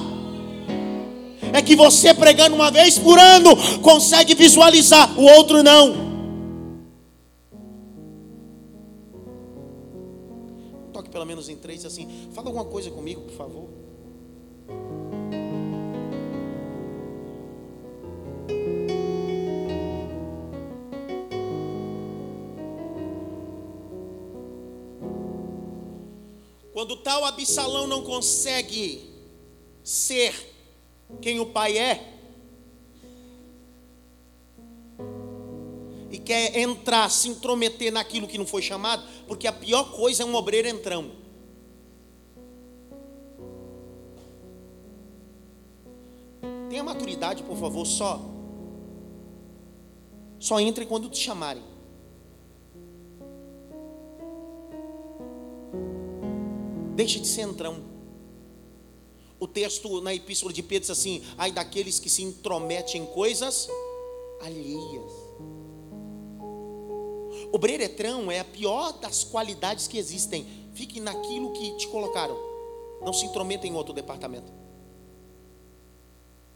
[1.54, 6.11] É que você pregando uma vez por ano consegue visualizar, o outro não.
[11.22, 12.07] Pelo menos em três assim.
[12.34, 13.69] Fala alguma coisa comigo, por favor.
[26.74, 29.07] Quando tal Absalão não consegue
[29.84, 30.34] ser
[31.22, 32.11] quem o pai é,
[36.12, 40.26] e quer entrar, se intrometer naquilo que não foi chamado, porque a pior coisa é
[40.26, 41.12] um obreiro entrão.
[46.70, 48.20] Tenha maturidade, por favor, só.
[50.38, 51.64] Só entre quando te chamarem.
[56.95, 57.84] Deixe de ser entrão.
[59.39, 63.68] O texto na epístola de Pedro diz assim: ai daqueles que se intrometem em coisas
[64.41, 65.20] alheias.
[67.52, 70.45] Obreiretrão é a pior das qualidades que existem.
[70.74, 72.38] Fique naquilo que te colocaram.
[73.02, 74.52] Não se intrometa em outro departamento.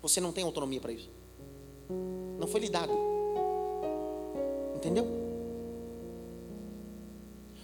[0.02, 1.10] Você não tem autonomia para isso.
[2.40, 2.94] Não foi lhe dado.
[4.76, 5.06] Entendeu?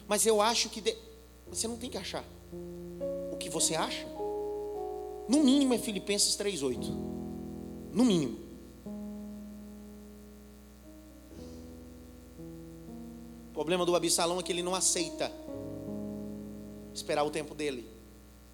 [0.07, 0.93] Mas eu acho que de...
[1.47, 2.25] você não tem que achar.
[3.31, 4.05] O que você acha,
[5.27, 6.89] no mínimo é Filipenses 3:8.
[7.93, 8.40] No mínimo.
[13.51, 15.29] O problema do Absalão é que ele não aceita
[16.93, 17.85] esperar o tempo dele.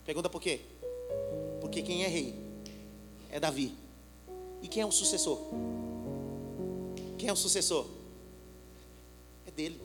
[0.04, 0.60] Pergunta por quê?
[1.62, 2.34] Porque quem é rei
[3.30, 3.76] é Davi.
[4.64, 5.40] E quem é o sucessor?
[7.16, 7.86] Quem é o sucessor?
[9.46, 9.80] É dele.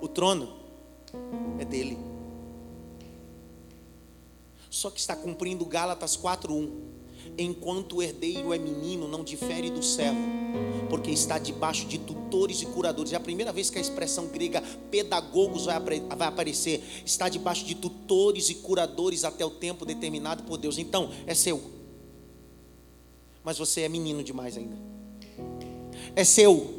[0.00, 0.56] O trono
[1.58, 1.98] é dele.
[4.70, 6.89] Só que está cumprindo Gálatas 4:1.
[7.38, 10.20] Enquanto o herdeiro é menino, não difere do servo,
[10.88, 13.12] porque está debaixo de tutores e curadores.
[13.12, 16.82] É a primeira vez que a expressão grega pedagogos vai, vai aparecer.
[17.04, 20.76] Está debaixo de tutores e curadores até o tempo determinado por Deus.
[20.76, 21.62] Então, é seu.
[23.42, 24.76] Mas você é menino demais ainda.
[26.14, 26.78] É seu.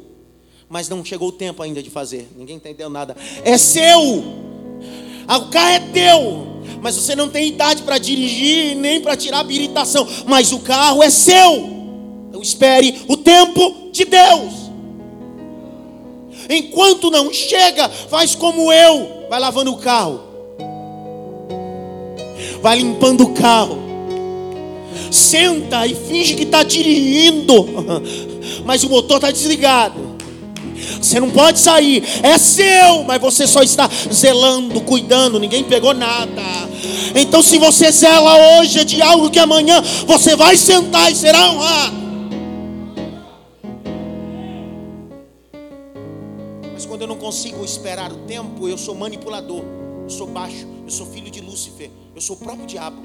[0.68, 2.28] Mas não chegou o tempo ainda de fazer.
[2.36, 3.16] Ninguém entendeu nada.
[3.44, 4.00] É seu.
[4.00, 6.51] O carro é teu.
[6.80, 10.06] Mas você não tem idade para dirigir, nem para tirar habilitação.
[10.26, 11.70] Mas o carro é seu.
[12.28, 14.62] Então espere o tempo de Deus.
[16.48, 19.26] Enquanto não chega, faz como eu.
[19.30, 20.20] Vai lavando o carro.
[22.60, 23.78] Vai limpando o carro.
[25.10, 27.66] Senta e finge que está dirigindo.
[28.64, 30.11] Mas o motor está desligado.
[31.00, 36.42] Você não pode sair, é seu, mas você só está zelando, cuidando, ninguém pegou nada.
[37.14, 41.50] Então, se você zela hoje é de algo que amanhã você vai sentar e será
[41.50, 42.02] honrado.
[46.72, 49.62] Mas quando eu não consigo esperar o tempo, eu sou manipulador,
[50.04, 53.02] eu sou baixo, eu sou filho de Lúcifer, eu sou o próprio diabo.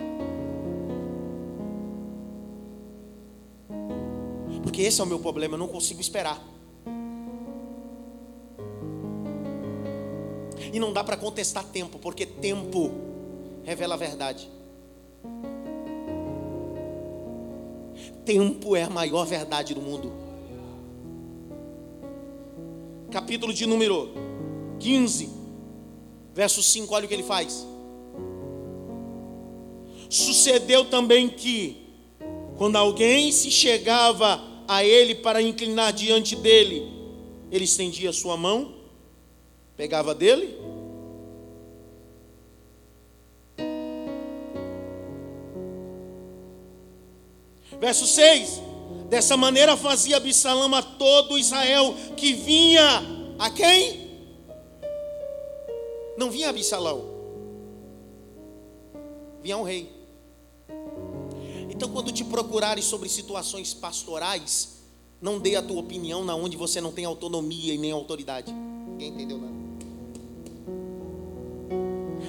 [4.63, 6.41] Porque esse é o meu problema, eu não consigo esperar.
[10.71, 12.91] E não dá para contestar tempo, porque tempo
[13.63, 14.49] revela a verdade.
[18.25, 20.11] Tempo é a maior verdade do mundo.
[23.11, 24.09] Capítulo de número
[24.79, 25.29] 15,
[26.33, 27.65] verso 5, olha o que ele faz.
[30.09, 31.87] Sucedeu também que,
[32.57, 36.83] quando alguém se chegava a ele para inclinar diante dele,
[37.51, 38.76] ele estendia sua mão
[39.77, 40.57] pegava dele.
[47.79, 48.61] Verso 6:
[49.07, 53.03] Dessa maneira fazia Absalão a todo Israel que vinha
[53.37, 54.07] a quem?
[56.17, 57.05] Não vinha Absalão,
[59.43, 59.95] vinha um rei.
[61.69, 64.79] Então, quando te procurarem sobre situações pastorais,
[65.21, 68.51] não dê a tua opinião na onde você não tem autonomia e nem autoridade.
[68.51, 69.56] Ninguém entendeu nada.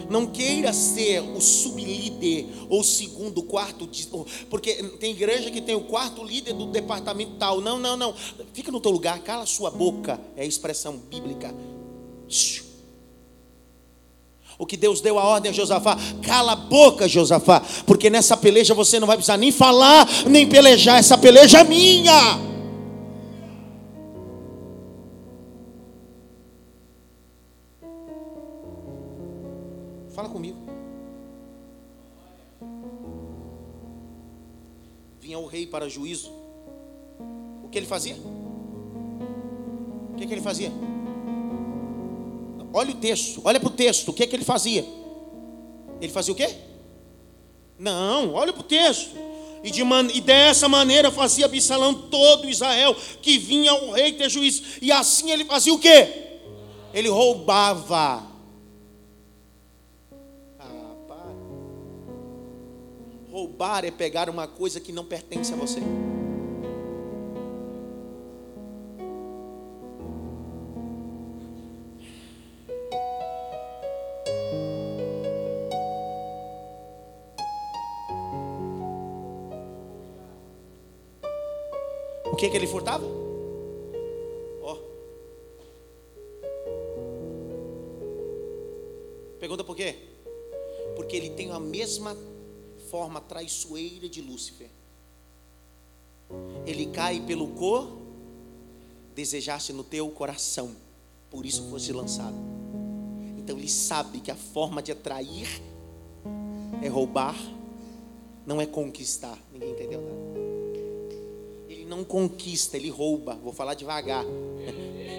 [0.09, 3.89] Não queira ser o sublíder ou segundo, quarto,
[4.49, 7.61] porque tem igreja que tem o quarto líder do departamento tal.
[7.61, 8.15] Não, não, não.
[8.53, 10.21] Fica no teu lugar, cala sua boca.
[10.37, 11.55] É a expressão bíblica.
[14.59, 18.75] O que Deus deu a ordem a Josafá, cala a boca, Josafá, porque nessa peleja
[18.75, 22.47] você não vai precisar nem falar, nem pelejar, essa peleja é minha.
[35.79, 36.33] Para juízo.
[37.62, 38.16] O que ele fazia?
[38.16, 40.72] O que, que ele fazia?
[42.72, 44.09] Olha o texto, olha para o texto.
[44.09, 44.85] O que, que ele fazia?
[46.01, 46.49] Ele fazia o quê?
[47.79, 49.11] Não, olha para o texto.
[49.62, 54.29] E, de man- e dessa maneira fazia Absalão todo Israel que vinha o rei ter
[54.29, 54.64] juízo.
[54.83, 56.09] E assim ele fazia o quê?
[56.93, 58.26] Ele roubava.
[63.39, 65.78] Roubar é pegar uma coisa que não pertence a você.
[82.24, 83.07] O que que ele furtava?
[84.62, 84.78] Ó.
[89.39, 89.95] Pergunta por quê?
[90.97, 92.16] Porque ele tem a mesma
[92.91, 94.70] forma traiçoeira de Lúcifer.
[96.66, 97.97] Ele cai pelo cor,
[99.14, 100.76] desejaste no teu coração,
[101.30, 102.36] por isso foste lançado.
[103.39, 105.49] Então ele sabe que a forma de atrair
[106.82, 107.36] é roubar,
[108.47, 109.39] não é conquistar.
[109.53, 110.39] Ninguém entendeu nada.
[111.68, 113.34] Ele não conquista, ele rouba.
[113.36, 114.24] Vou falar devagar.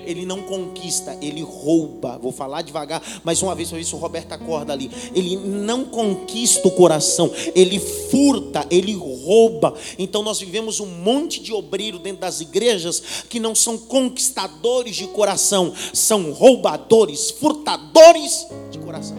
[0.09, 2.17] Ele não conquista, ele rouba.
[2.17, 4.89] Vou falar devagar, mais uma vez ver se o Roberto acorda ali.
[5.13, 9.75] Ele não conquista o coração, ele furta, ele rouba.
[9.99, 15.07] Então nós vivemos um monte de obreiro dentro das igrejas que não são conquistadores de
[15.07, 19.17] coração, são roubadores, furtadores de coração.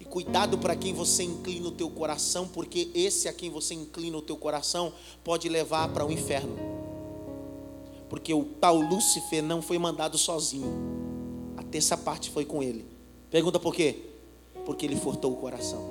[0.00, 4.16] E cuidado para quem você inclina o teu coração, porque esse a quem você inclina
[4.18, 4.92] o teu coração
[5.22, 6.73] pode levar para o inferno.
[8.14, 10.72] Porque o tal Lúcifer não foi mandado sozinho.
[11.56, 12.86] A terça parte foi com ele.
[13.28, 14.04] Pergunta por quê?
[14.64, 15.84] Porque ele furtou o coração.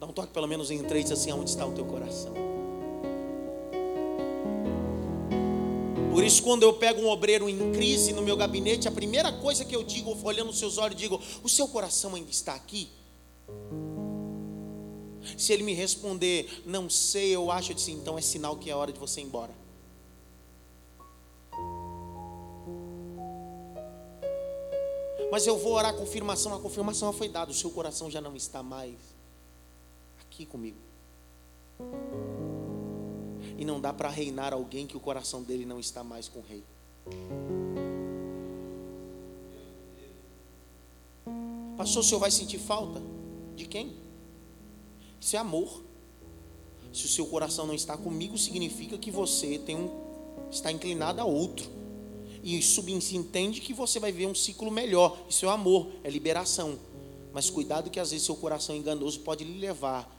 [0.00, 2.32] Dá um toque pelo menos em três assim, aonde está o teu coração.
[6.10, 9.62] Por isso, quando eu pego um obreiro em crise no meu gabinete, a primeira coisa
[9.62, 12.88] que eu digo, olhando nos seus olhos, digo: O seu coração ainda está aqui?
[15.36, 18.74] Se ele me responder, não sei, eu acho, eu disse, então é sinal que é
[18.74, 19.52] hora de você ir embora.
[25.30, 28.20] Mas eu vou orar a confirmação, a confirmação já foi dada, o seu coração já
[28.20, 28.96] não está mais
[30.20, 30.76] aqui comigo.
[33.56, 36.42] E não dá para reinar alguém que o coração dele não está mais com o
[36.42, 36.62] rei.
[41.78, 43.00] Pastor, o senhor vai sentir falta?
[43.56, 43.96] De quem?
[45.22, 45.80] Isso é amor.
[46.92, 49.88] Se o seu coração não está comigo, significa que você tem um,
[50.50, 51.70] está inclinado a outro.
[52.42, 55.16] E subentende que você vai ver um ciclo melhor.
[55.28, 56.76] Isso é amor, é liberação.
[57.32, 60.10] Mas cuidado que às vezes seu coração enganoso pode lhe levar.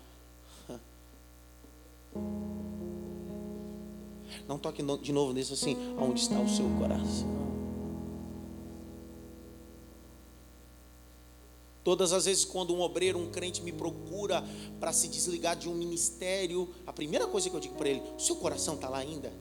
[4.48, 7.43] Não toque de novo nesse assim, aonde está o seu coração?
[11.84, 14.44] Todas as vezes, quando um obreiro, um crente me procura
[14.80, 18.20] para se desligar de um ministério, a primeira coisa que eu digo para ele: o
[18.20, 19.34] seu coração está lá ainda?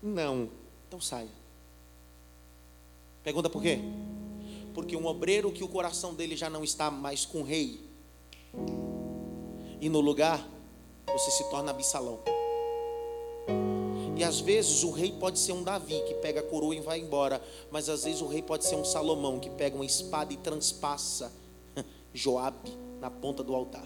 [0.00, 0.48] Não.
[0.86, 1.28] Então saia.
[3.24, 3.78] Pergunta por quê?
[4.74, 7.80] Porque um obreiro que o coração dele já não está mais com o rei,
[9.80, 10.46] e no lugar,
[11.12, 12.20] você se torna absalão.
[14.16, 17.00] E às vezes o rei pode ser um Davi que pega a coroa e vai
[17.00, 20.36] embora, mas às vezes o rei pode ser um Salomão que pega uma espada e
[20.36, 21.32] transpassa
[22.12, 23.84] Joabe na ponta do altar.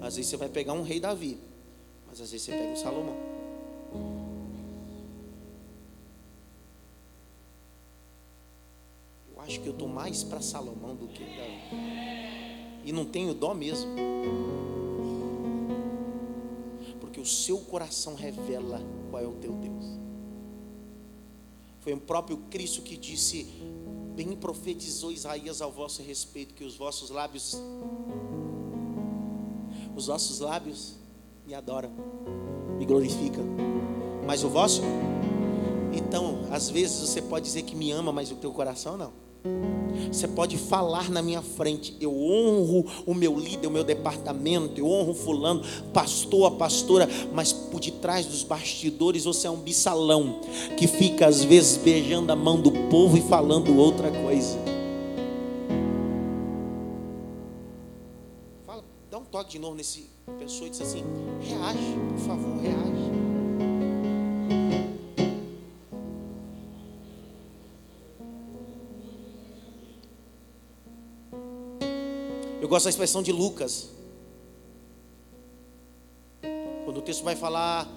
[0.00, 1.38] Às vezes você vai pegar um rei Davi,
[2.06, 3.16] mas às vezes você pega um Salomão.
[9.32, 11.88] Eu acho que eu estou mais para Salomão do que Davi.
[12.84, 13.88] E não tenho dó mesmo
[17.18, 19.84] porque o seu coração revela qual é o teu Deus.
[21.80, 23.44] Foi o próprio Cristo que disse:
[24.14, 27.60] Bem profetizou Isaías ao vosso respeito, que os vossos lábios,
[29.96, 30.94] os vossos lábios
[31.46, 31.90] me adoram,
[32.78, 33.44] me glorificam,
[34.26, 34.82] mas o vosso,
[35.92, 39.12] então, às vezes você pode dizer que me ama, mas o teu coração não.
[40.10, 41.96] Você pode falar na minha frente.
[42.00, 44.80] Eu honro o meu líder, o meu departamento.
[44.80, 45.62] Eu honro fulano,
[45.92, 47.08] pastor, a pastora.
[47.32, 50.40] Mas por detrás dos bastidores você é um bisalão
[50.76, 54.58] que fica às vezes beijando a mão do povo e falando outra coisa.
[58.66, 60.06] Fala, dá um toque de novo nesse
[60.38, 61.04] pessoa e diz assim:
[61.40, 63.17] reage, por favor, reage.
[72.68, 73.88] Eu gosto da expressão de Lucas.
[76.84, 77.88] Quando o texto vai falar,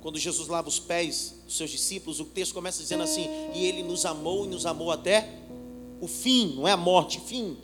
[0.00, 3.84] quando Jesus lava os pés dos seus discípulos, o texto começa dizendo assim: E ele
[3.84, 5.38] nos amou e nos amou até
[6.00, 7.58] o fim, não é a morte, fim.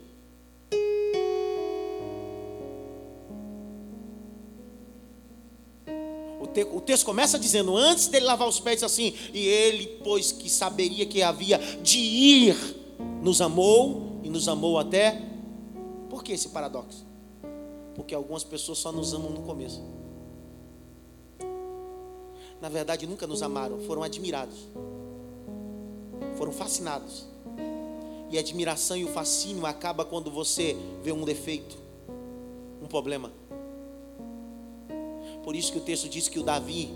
[6.40, 10.30] O, te, o texto começa dizendo: Antes dele lavar os pés, assim, e ele, pois
[10.30, 12.56] que saberia que havia de ir,
[13.20, 15.33] nos amou e nos amou até
[16.24, 17.04] por que esse paradoxo?
[17.94, 19.82] Porque algumas pessoas só nos amam no começo.
[22.62, 24.56] Na verdade, nunca nos amaram, foram admirados,
[26.36, 27.26] foram fascinados.
[28.30, 31.76] E a admiração e o fascínio acaba quando você vê um defeito,
[32.82, 33.30] um problema.
[35.42, 36.90] Por isso que o texto diz que o Davi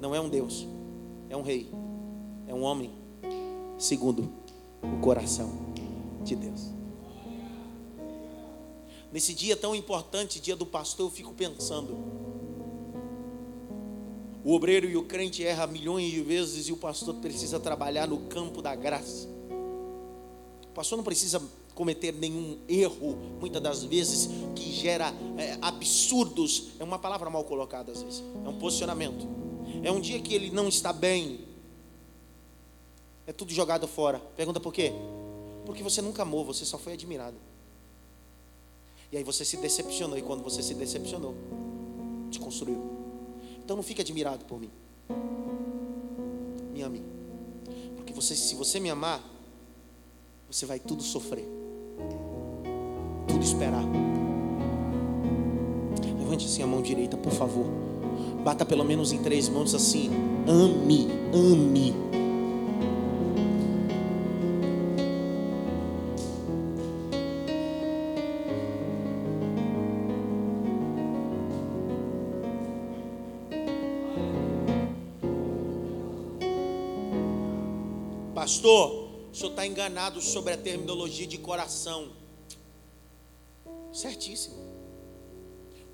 [0.00, 0.66] não é um Deus,
[1.30, 1.70] é um rei,
[2.48, 2.90] é um homem
[3.78, 4.28] segundo
[4.82, 5.48] o coração
[6.24, 6.77] de Deus.
[9.12, 11.96] Nesse dia tão importante, dia do pastor, eu fico pensando.
[14.44, 18.18] O obreiro e o crente erra milhões de vezes e o pastor precisa trabalhar no
[18.28, 19.28] campo da graça.
[20.64, 21.42] O pastor não precisa
[21.74, 26.68] cometer nenhum erro, muitas das vezes, que gera é, absurdos.
[26.78, 28.22] É uma palavra mal colocada às vezes.
[28.44, 29.26] É um posicionamento.
[29.82, 31.40] É um dia que ele não está bem.
[33.26, 34.18] É tudo jogado fora.
[34.36, 34.92] Pergunta por quê?
[35.66, 37.36] Porque você nunca amou, você só foi admirado.
[39.10, 40.18] E aí você se decepcionou.
[40.18, 41.34] E quando você se decepcionou,
[42.30, 42.82] te construiu.
[43.64, 44.70] Então não fique admirado por mim.
[46.72, 47.02] Me ame.
[47.96, 49.22] Porque você, se você me amar,
[50.50, 51.46] você vai tudo sofrer.
[53.26, 53.84] Tudo esperar.
[56.18, 57.66] Levante assim a mão direita, por favor.
[58.44, 60.10] Bata pelo menos em três mãos assim.
[60.46, 61.94] Ame, ame.
[78.48, 82.12] Pastor, o senhor está enganado sobre a terminologia de coração.
[83.92, 84.56] Certíssimo.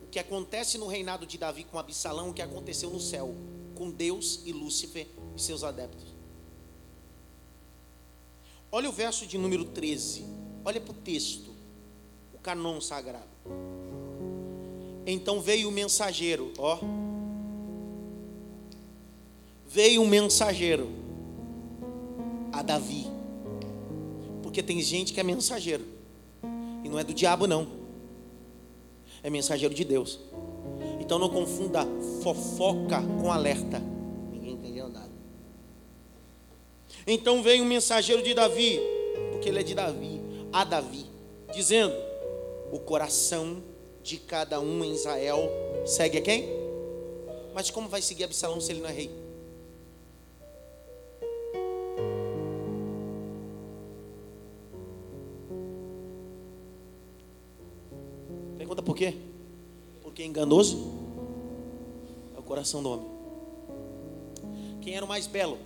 [0.05, 3.35] O que acontece no reinado de Davi com Absalão, o que aconteceu no céu
[3.75, 6.15] com Deus e Lúcifer e seus adeptos.
[8.71, 10.25] Olha o verso de número 13.
[10.65, 11.51] Olha para o texto,
[12.33, 13.27] o canon sagrado.
[15.05, 16.79] Então veio o mensageiro, ó.
[19.67, 21.04] Veio o mensageiro
[22.59, 23.07] a Davi.
[24.43, 25.85] Porque tem gente que é mensageiro.
[26.85, 27.67] E não é do diabo, não.
[29.23, 30.21] É mensageiro de Deus.
[31.01, 31.87] Então não confunda
[32.23, 33.83] fofoca com alerta.
[34.33, 35.11] Ninguém entendeu nada.
[37.07, 38.81] Então veio um mensageiro de Davi,
[39.33, 40.21] porque ele é de Davi,
[40.53, 41.07] a Davi,
[41.53, 41.95] dizendo:
[42.71, 43.63] O coração
[44.03, 45.51] de cada um em Israel
[45.85, 46.49] segue a quem?
[47.55, 49.24] Mas como vai seguir Absalão se ele não é rei?
[60.27, 60.93] Enganoso
[62.35, 63.07] é o coração do homem.
[64.81, 65.59] Quem era o mais belo?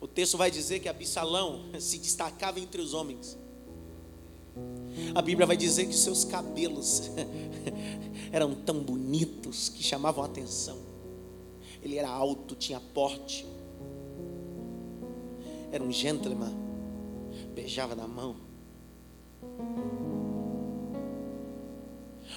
[0.00, 3.38] O texto vai dizer que Absalão se destacava entre os homens.
[5.14, 7.10] A Bíblia vai dizer que seus cabelos
[8.32, 10.78] eram tão bonitos que chamavam a atenção.
[11.82, 13.46] Ele era alto, tinha porte.
[15.72, 16.54] Era um gentleman.
[17.54, 18.36] Beijava na mão.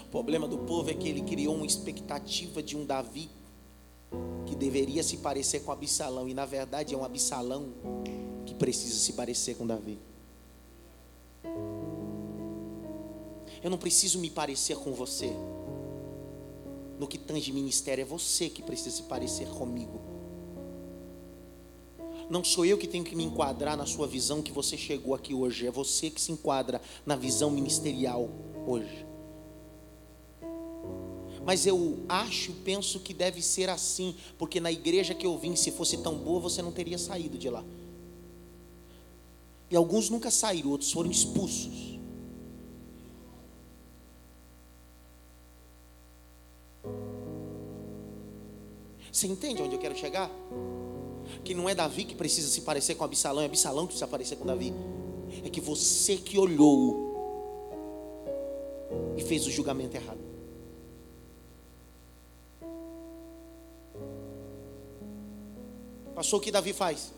[0.05, 3.29] O problema do povo é que ele criou uma expectativa de um Davi
[4.45, 7.69] que deveria se parecer com Absalão, e na verdade é um Absalão
[8.45, 9.97] que precisa se parecer com Davi.
[13.63, 15.31] Eu não preciso me parecer com você.
[16.99, 20.01] No que tange ministério, é você que precisa se parecer comigo.
[22.29, 25.33] Não sou eu que tenho que me enquadrar na sua visão que você chegou aqui
[25.33, 28.29] hoje, é você que se enquadra na visão ministerial
[28.67, 29.05] hoje.
[31.45, 35.71] Mas eu acho penso que deve ser assim, porque na igreja que eu vim, se
[35.71, 37.63] fosse tão boa, você não teria saído de lá.
[39.69, 41.99] E alguns nunca saíram, outros foram expulsos.
[49.11, 50.29] Você entende onde eu quero chegar?
[51.43, 54.37] Que não é Davi que precisa se parecer com Absalão, é Absalão que precisa parecer
[54.37, 54.73] com Davi.
[55.43, 57.13] É que você que olhou
[59.17, 60.22] e fez o julgamento errado.
[66.15, 67.11] Passou o que Davi faz?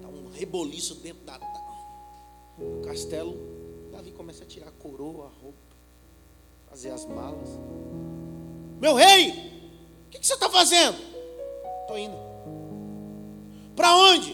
[0.00, 3.36] Dá um reboliço dentro da, do castelo.
[3.92, 5.76] Davi começa a tirar a coroa, a roupa,
[6.68, 7.48] fazer as malas.
[8.80, 9.30] Meu rei,
[10.06, 10.98] o que, que você está fazendo?
[11.82, 12.16] Estou indo.
[13.76, 14.32] Para onde?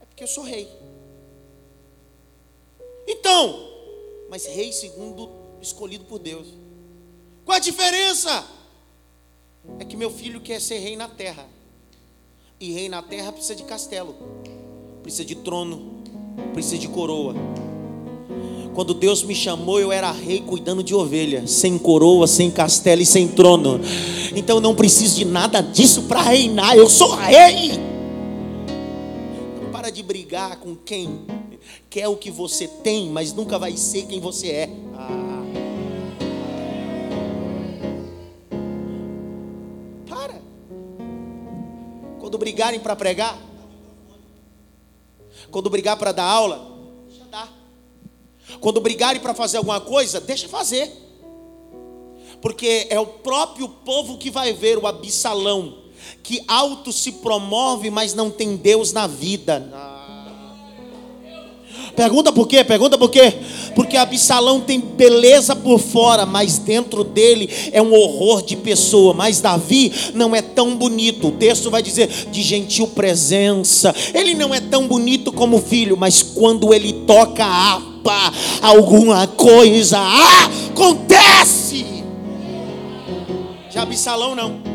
[0.00, 0.68] É porque eu sou rei.
[3.06, 3.68] Então,
[4.28, 5.30] mas rei segundo
[5.60, 6.46] escolhido por Deus.
[7.44, 8.57] Qual a diferença?
[9.78, 11.46] É que meu filho quer ser rei na terra.
[12.60, 14.16] E rei na terra precisa de castelo,
[15.02, 16.02] precisa de trono,
[16.52, 17.34] precisa de coroa.
[18.74, 23.06] Quando Deus me chamou, eu era rei cuidando de ovelha, sem coroa, sem castelo e
[23.06, 23.80] sem trono.
[24.34, 26.76] Então eu não preciso de nada disso para reinar.
[26.76, 27.72] Eu sou rei.
[29.60, 31.20] Não para de brigar com quem
[31.90, 34.70] quer o que você tem, mas nunca vai ser quem você é.
[42.48, 43.38] Brigarem para pregar,
[45.50, 47.52] quando brigar para dar aula, deixa dar.
[48.58, 50.90] Quando brigarem para fazer alguma coisa, deixa fazer.
[52.40, 55.76] Porque é o próprio povo que vai ver o abissalão,
[56.22, 59.70] que alto se promove, mas não tem Deus na vida.
[61.98, 62.62] Pergunta por quê?
[62.62, 63.34] Pergunta por quê?
[63.74, 69.12] Porque Absalão tem beleza por fora, mas dentro dele é um horror de pessoa.
[69.12, 71.26] Mas Davi não é tão bonito.
[71.26, 73.92] O texto vai dizer de gentil presença.
[74.14, 78.32] Ele não é tão bonito como filho, mas quando ele toca a harpa,
[78.62, 81.84] alguma coisa acontece.
[83.68, 84.67] Já Absalão não.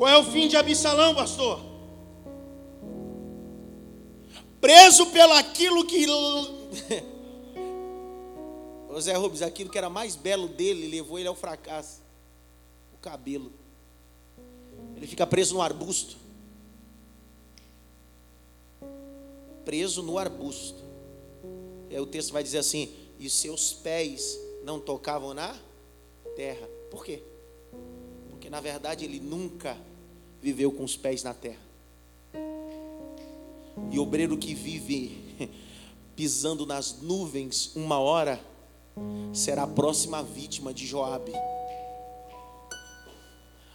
[0.00, 1.60] Qual é o fim de Absalão, pastor?
[4.58, 6.06] Preso pelo aquilo que.
[8.98, 12.00] Zé Rubens, aquilo que era mais belo dele levou ele ao fracasso.
[12.94, 13.52] O cabelo.
[14.96, 16.16] Ele fica preso no arbusto.
[19.66, 20.82] Preso no arbusto.
[21.90, 25.54] E aí o texto vai dizer assim: e seus pés não tocavam na
[26.36, 26.66] terra.
[26.90, 27.22] Por quê?
[28.30, 29.89] Porque na verdade ele nunca
[30.42, 31.60] viveu com os pés na terra.
[33.90, 35.18] E obreiro que vive
[36.14, 38.40] pisando nas nuvens uma hora
[39.32, 41.32] será a próxima vítima de Joabe.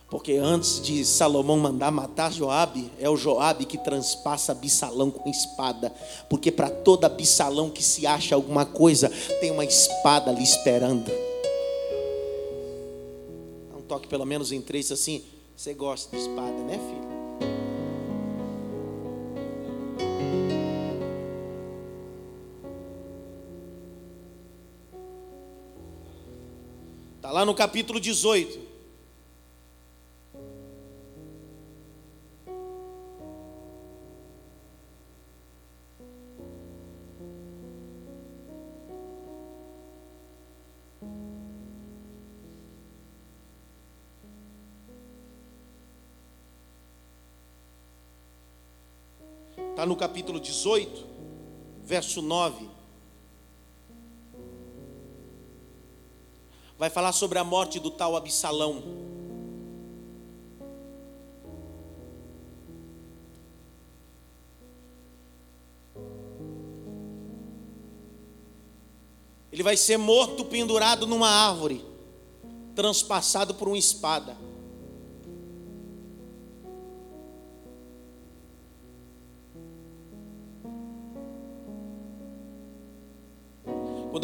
[0.09, 5.91] Porque antes de Salomão mandar matar Joabe, é o Joabe que transpassa Absalão com espada.
[6.29, 9.09] Porque para toda Absalão que se acha alguma coisa,
[9.41, 11.11] tem uma espada ali esperando.
[13.71, 15.23] Dá um toque pelo menos em três assim.
[15.55, 17.05] Você gosta de espada, né, filho?
[27.15, 28.64] Está lá no capítulo 18.
[49.85, 51.05] No capítulo 18,
[51.83, 52.67] verso 9.
[56.77, 58.81] Vai falar sobre a morte do tal Absalão.
[69.51, 71.85] Ele vai ser morto pendurado numa árvore,
[72.75, 74.35] transpassado por uma espada.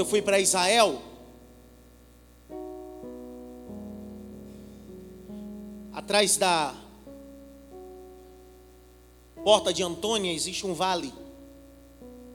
[0.02, 1.00] Quando eu fui para Israel,
[5.94, 6.76] atrás da
[9.44, 11.14] porta de Antônia existe um vale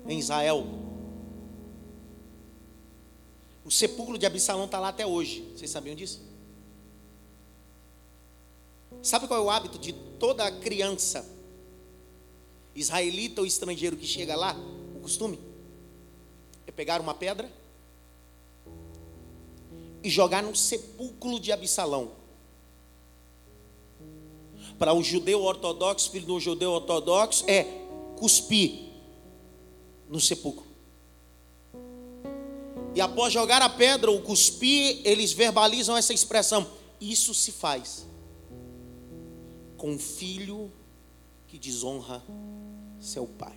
[0.07, 0.65] em Israel.
[3.65, 5.53] O sepulcro de Absalão está lá até hoje.
[5.57, 6.23] Vocês sabiam disso?
[9.03, 11.29] Sabe qual é o hábito de toda criança,
[12.77, 14.55] israelita ou estrangeiro que chega lá?
[14.95, 15.56] O costume?
[16.67, 17.51] É pegar uma pedra
[20.03, 22.13] e jogar no sepulcro de Absalão.
[24.79, 27.65] Para o judeu ortodoxo, filho do judeu ortodoxo, é
[28.17, 28.87] cuspir
[30.09, 30.67] no sepulcro.
[32.95, 36.67] E após jogar a pedra ou cuspir, eles verbalizam essa expressão.
[37.01, 38.07] Isso se faz
[39.77, 40.73] com um filho
[41.47, 42.23] que desonra
[42.99, 43.57] seu pai.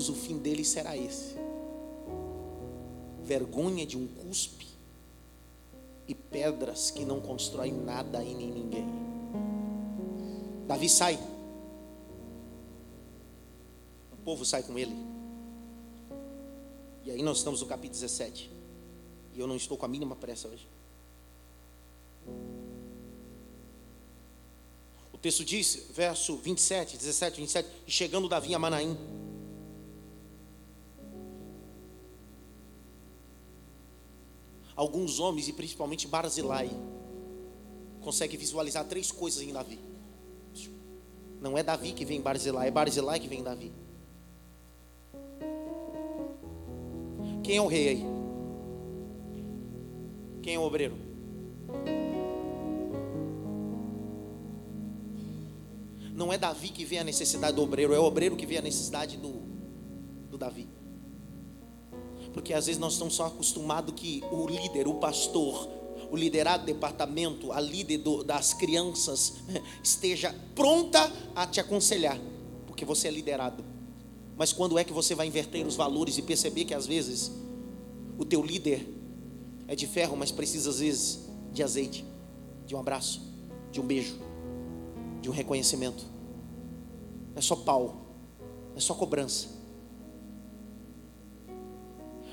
[0.00, 1.34] Alguns o fim deles será esse:
[3.22, 4.66] vergonha de um cuspe
[6.08, 8.86] e pedras que não constroem nada em nem ninguém.
[10.66, 11.18] Davi sai,
[14.12, 14.94] o povo sai com ele.
[17.04, 18.50] E aí nós estamos no capítulo 17.
[19.34, 20.68] E eu não estou com a mínima pressa hoje.
[25.12, 28.96] O texto diz, verso 27, 17, 27, e chegando Davi a Manaim,
[34.80, 36.70] alguns homens, e principalmente Barzilai,
[38.00, 39.78] consegue visualizar três coisas em Davi.
[41.38, 43.72] Não é Davi que vem em Barzilai, é Barzilai que vem em Davi.
[47.44, 48.04] Quem é o rei aí?
[50.42, 50.96] Quem é o obreiro?
[56.14, 58.62] Não é Davi que vê a necessidade do obreiro, é o obreiro que vê a
[58.62, 59.42] necessidade do,
[60.30, 60.79] do Davi.
[62.32, 65.68] Porque às vezes nós estamos só acostumados que o líder, o pastor,
[66.10, 69.34] o liderado do departamento, a líder do- das crianças,
[69.82, 72.18] esteja pronta a te aconselhar,
[72.66, 73.64] porque você é liderado.
[74.36, 77.30] Mas quando é que você vai inverter os valores e perceber que às vezes
[78.18, 78.86] o teu líder
[79.68, 81.20] é de ferro, mas precisa às vezes
[81.52, 82.04] de azeite,
[82.66, 83.20] de um abraço,
[83.70, 84.16] de um beijo,
[85.20, 86.04] de um reconhecimento.
[87.34, 88.06] É só pau,
[88.74, 89.59] é só cobrança.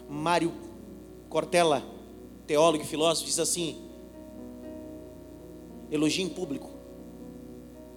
[0.09, 0.51] Mário
[1.29, 1.83] Cortella,
[2.45, 3.81] teólogo e filósofo, diz assim:
[5.91, 6.69] elogio em público,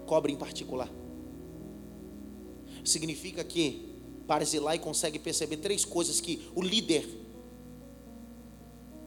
[0.06, 0.90] cobre em particular.
[2.84, 3.90] Significa que
[4.26, 7.06] Barzilai consegue perceber três coisas que o líder,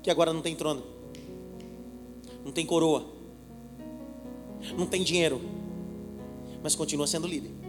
[0.02, 0.84] que agora não tem trono,
[2.44, 3.06] não tem coroa,
[4.78, 5.42] não tem dinheiro,
[6.62, 7.63] mas continua sendo líder.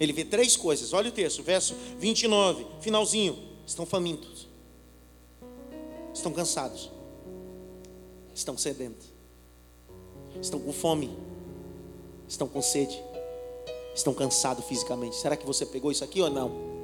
[0.00, 3.38] Ele vê três coisas, olha o texto, verso 29, finalzinho.
[3.66, 4.46] Estão famintos,
[6.14, 6.90] estão cansados,
[8.32, 9.06] estão sedentos,
[10.40, 11.10] estão com fome,
[12.28, 13.02] estão com sede,
[13.94, 15.16] estão cansados fisicamente.
[15.16, 16.76] Será que você pegou isso aqui ou não?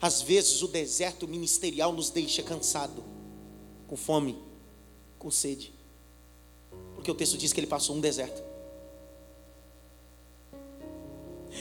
[0.00, 3.02] Às vezes o deserto ministerial nos deixa cansado,
[3.88, 4.38] com fome,
[5.18, 5.74] com sede,
[6.94, 8.47] porque o texto diz que ele passou um deserto.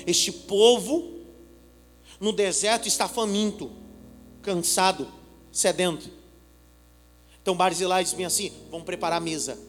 [0.08, 1.18] Este povo
[2.18, 3.70] no deserto está faminto,
[4.42, 5.06] cansado,
[5.52, 6.10] sedento.
[7.42, 9.60] Então Barzilai diz bem assim: vamos preparar a mesa.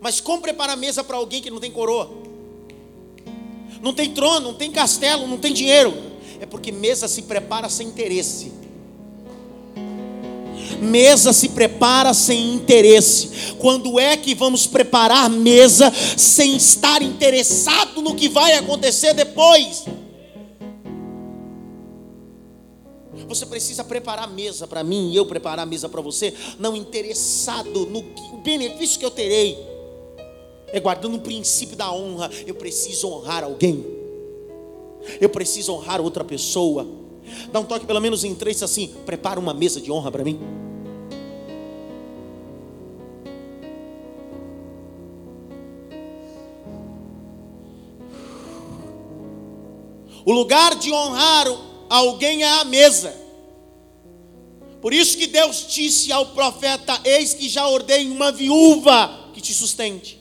[0.00, 2.08] Mas como preparar a mesa para alguém que não tem coroa?
[3.80, 5.92] Não tem trono, não tem castelo, não tem dinheiro.
[6.40, 8.52] É porque mesa se prepara sem interesse.
[10.82, 13.54] Mesa se prepara sem interesse.
[13.58, 19.84] Quando é que vamos preparar mesa sem estar interessado no que vai acontecer depois?
[23.28, 27.86] Você precisa preparar mesa para mim e eu preparar a mesa para você, não interessado
[27.86, 29.56] no que, benefício que eu terei.
[30.68, 32.30] É guardando o princípio da honra.
[32.46, 33.84] Eu preciso honrar alguém.
[35.20, 36.86] Eu preciso honrar outra pessoa.
[37.50, 38.92] Dá um toque pelo menos em três assim.
[39.06, 40.38] Prepara uma mesa de honra para mim.
[50.24, 51.46] O lugar de honrar
[51.88, 53.14] alguém é a mesa.
[54.80, 59.54] Por isso que Deus disse ao profeta: Eis que já ordei uma viúva que te
[59.54, 60.20] sustente.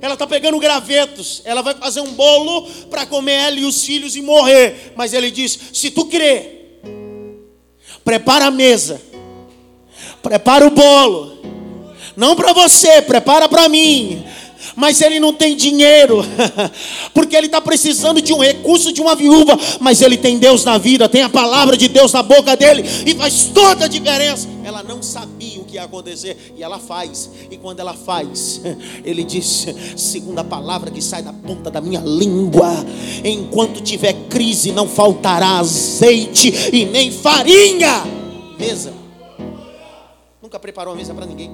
[0.00, 4.16] Ela está pegando gravetos, ela vai fazer um bolo para comer ela e os filhos
[4.16, 4.92] e morrer.
[4.96, 6.80] Mas ele diz: Se tu crer,
[8.04, 9.00] prepara a mesa,
[10.22, 11.38] prepara o bolo,
[12.16, 14.24] não para você, prepara para mim.
[14.76, 16.24] Mas ele não tem dinheiro,
[17.14, 19.58] porque ele está precisando de um recurso de uma viúva.
[19.80, 23.14] Mas ele tem Deus na vida, tem a palavra de Deus na boca dele, e
[23.14, 24.48] faz toda a diferença.
[24.64, 27.30] Ela não sabia o que ia acontecer, e ela faz.
[27.50, 28.60] E quando ela faz,
[29.04, 29.66] ele diz:
[29.96, 32.84] segundo a palavra que sai da ponta da minha língua,
[33.24, 38.04] enquanto tiver crise, não faltará azeite e nem farinha.
[38.58, 38.92] Mesa.
[40.42, 41.50] Nunca preparou a mesa para ninguém.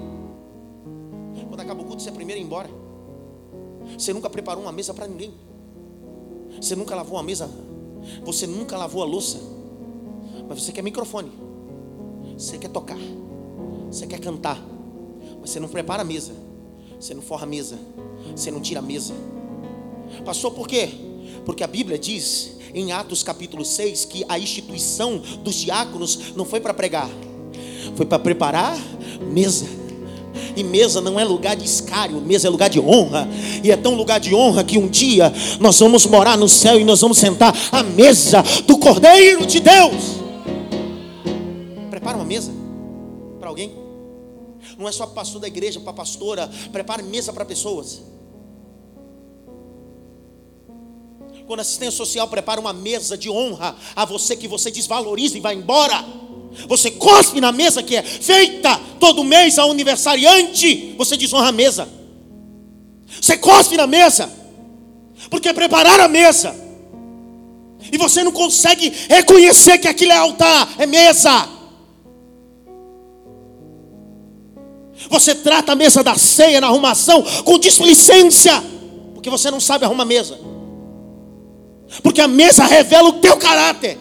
[1.49, 2.80] Quando acaba o culto, você é primeiro embora.
[3.99, 5.33] Você nunca preparou uma mesa para ninguém.
[6.61, 7.51] Você nunca lavou a mesa.
[8.25, 9.41] Você nunca lavou a louça.
[10.49, 11.31] Mas você quer microfone.
[12.37, 12.99] Você quer tocar.
[13.91, 14.63] Você quer cantar.
[15.41, 16.33] Mas você não prepara a mesa.
[16.99, 17.79] Você não forra a mesa.
[18.35, 19.15] Você não tira a mesa.
[20.25, 20.89] Pastor, por quê?
[21.45, 26.61] Porque a Bíblia diz em Atos capítulo 6 que a instituição dos diáconos não foi
[26.61, 27.09] para pregar,
[27.97, 28.79] foi para preparar
[29.33, 29.80] mesa.
[30.57, 33.29] E mesa não é lugar de escárnio, mesa é lugar de honra.
[33.63, 36.85] E é tão lugar de honra que um dia nós vamos morar no céu e
[36.85, 40.21] nós vamos sentar à mesa do Cordeiro de Deus.
[41.91, 42.53] Prepara uma mesa
[43.39, 43.73] para alguém.
[44.79, 46.51] Não é só para pastor da igreja, para pastora.
[46.73, 48.03] Prepare mesa para pessoas.
[51.47, 55.41] Quando a assistência social prepara uma mesa de honra a você que você desvaloriza e
[55.41, 56.05] vai embora.
[56.69, 60.95] Você cospe na mesa que é feita todo mês ao aniversariante.
[60.99, 61.89] Você desonra a mesa.
[63.21, 64.31] Você cospe na mesa.
[65.29, 66.55] Porque preparar a mesa.
[67.93, 71.49] E você não consegue reconhecer que aquilo é altar, é mesa.
[75.09, 78.63] Você trata a mesa da ceia na arrumação com displicência.
[79.15, 80.39] Porque você não sabe arrumar mesa.
[82.03, 83.99] Porque a mesa revela o teu caráter.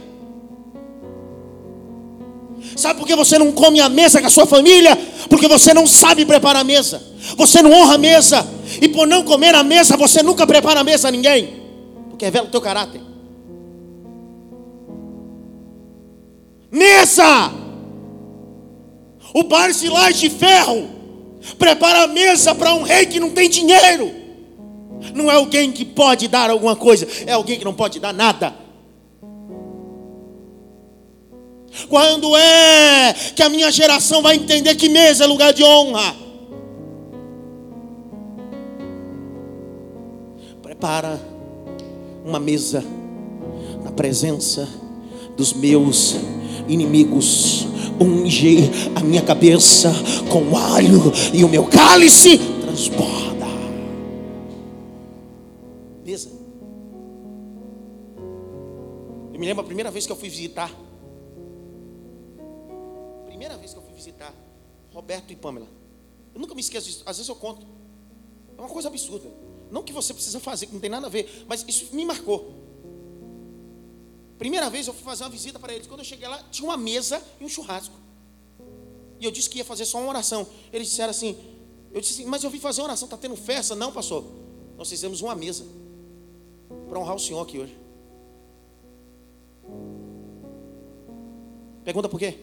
[2.76, 4.98] Sabe por que você não come a mesa com a sua família?
[5.30, 7.02] Porque você não sabe preparar a mesa.
[7.38, 8.48] Você não honra a mesa.
[8.82, 11.62] E por não comer a mesa, você nunca prepara a mesa a ninguém.
[12.10, 13.02] Porque revela o teu caráter.
[16.72, 17.52] Mesa!
[19.34, 20.90] O Barzilai de ferro
[21.58, 24.12] prepara a mesa para um rei que não tem dinheiro.
[25.14, 28.54] Não é alguém que pode dar alguma coisa, é alguém que não pode dar nada.
[31.88, 36.16] Quando é que a minha geração vai entender que mesa é lugar de honra?
[40.62, 41.20] Prepara
[42.26, 42.84] uma mesa
[43.84, 44.68] na presença
[45.36, 46.16] dos meus
[46.68, 47.68] inimigos.
[48.00, 49.92] Unge a minha cabeça
[50.32, 53.46] com alho e o meu cálice transborda.
[56.06, 56.30] Mesa.
[59.34, 60.72] Eu me lembro a primeira vez que eu fui visitar.
[63.40, 64.34] Primeira vez que eu fui visitar
[64.92, 65.66] Roberto e Pamela.
[66.36, 67.04] Eu nunca me esqueço disso.
[67.06, 67.66] Às vezes eu conto.
[68.58, 69.32] É uma coisa absurda.
[69.72, 72.54] Não que você precisa fazer, que não tem nada a ver, mas isso me marcou.
[74.38, 75.88] Primeira vez eu fui fazer uma visita para eles.
[75.88, 77.96] Quando eu cheguei lá, tinha uma mesa e um churrasco.
[79.22, 80.46] E eu disse que ia fazer só uma oração.
[80.74, 81.38] Eles disseram assim:
[81.94, 83.74] Eu disse assim, mas eu vim fazer uma oração, está tendo festa?
[83.74, 84.26] Não, pastor.
[84.78, 85.66] Nós fizemos uma mesa
[86.90, 87.80] para honrar o Senhor aqui hoje.
[91.86, 92.38] Pergunta por quê?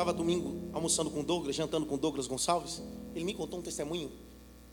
[0.00, 2.80] Estava domingo almoçando com Douglas, jantando com Douglas Gonçalves.
[3.14, 4.10] Ele me contou um testemunho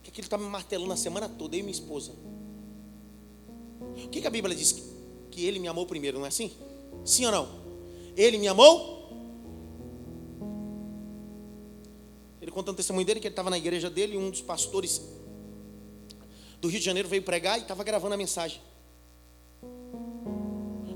[0.01, 2.13] que aquilo estava me martelando a semana toda, eu e minha esposa.
[4.05, 4.71] O que, que a Bíblia diz?
[5.29, 6.49] Que ele me amou primeiro, não é assim?
[7.03, 7.49] Sim ou não?
[8.15, 9.11] Ele me amou?
[12.41, 15.01] Ele conta um testemunho dele que ele estava na igreja dele e um dos pastores
[16.61, 18.61] do Rio de Janeiro veio pregar e estava gravando a mensagem.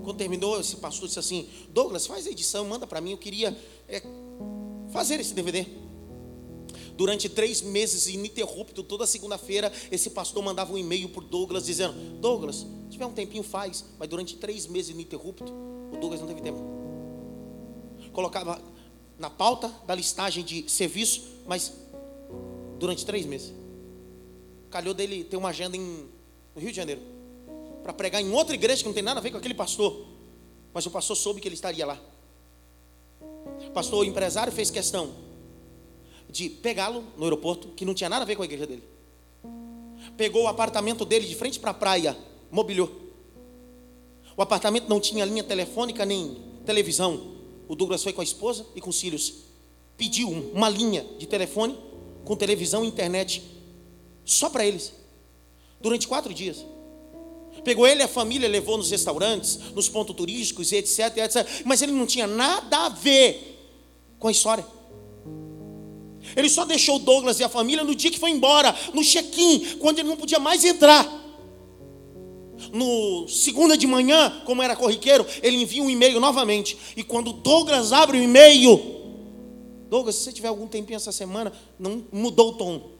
[0.04, 3.12] Quando terminou, esse pastor disse assim: Douglas, faz a edição, manda para mim.
[3.12, 3.58] Eu queria
[3.88, 4.02] é,
[4.92, 5.66] fazer esse DVD.
[6.96, 12.58] Durante três meses, ininterrupto, toda segunda-feira, esse pastor mandava um e-mail para Douglas dizendo: Douglas,
[12.58, 13.86] se tiver um tempinho, faz.
[13.98, 16.60] Mas durante três meses ininterrupto, o Douglas não teve tempo.
[18.12, 18.62] Colocava
[19.18, 21.74] na pauta da listagem de serviço, mas
[22.78, 23.54] durante três meses.
[24.70, 26.10] Calhou dele ter uma agenda em,
[26.56, 27.02] no Rio de Janeiro
[27.84, 30.06] para pregar em outra igreja que não tem nada a ver com aquele pastor.
[30.74, 32.00] Mas o pastor soube que ele estaria lá.
[33.74, 35.12] Pastor o empresário fez questão
[36.30, 38.84] de pegá-lo no aeroporto, que não tinha nada a ver com a igreja dele.
[40.16, 42.18] Pegou o apartamento dele de frente para a praia,
[42.50, 42.90] mobiliou.
[44.36, 47.36] O apartamento não tinha linha telefônica nem televisão.
[47.68, 49.34] O Douglas foi com a esposa e com os filhos.
[49.98, 51.78] Pediu uma linha de telefone
[52.24, 53.44] com televisão e internet
[54.24, 54.94] só para eles.
[55.80, 56.66] Durante quatro dias.
[57.64, 61.48] Pegou ele e a família, levou nos restaurantes, nos pontos turísticos, etc, etc.
[61.66, 63.51] Mas ele não tinha nada a ver
[64.22, 64.66] com a história.
[66.36, 70.00] Ele só deixou Douglas e a família no dia que foi embora, no check-in, quando
[70.00, 71.20] ele não podia mais entrar.
[72.72, 76.78] No segunda de manhã, como era corriqueiro, ele envia um e-mail novamente.
[76.96, 78.80] E quando Douglas abre o e-mail,
[79.90, 82.92] Douglas, se você tiver algum tempinho essa semana, não mudou o tom.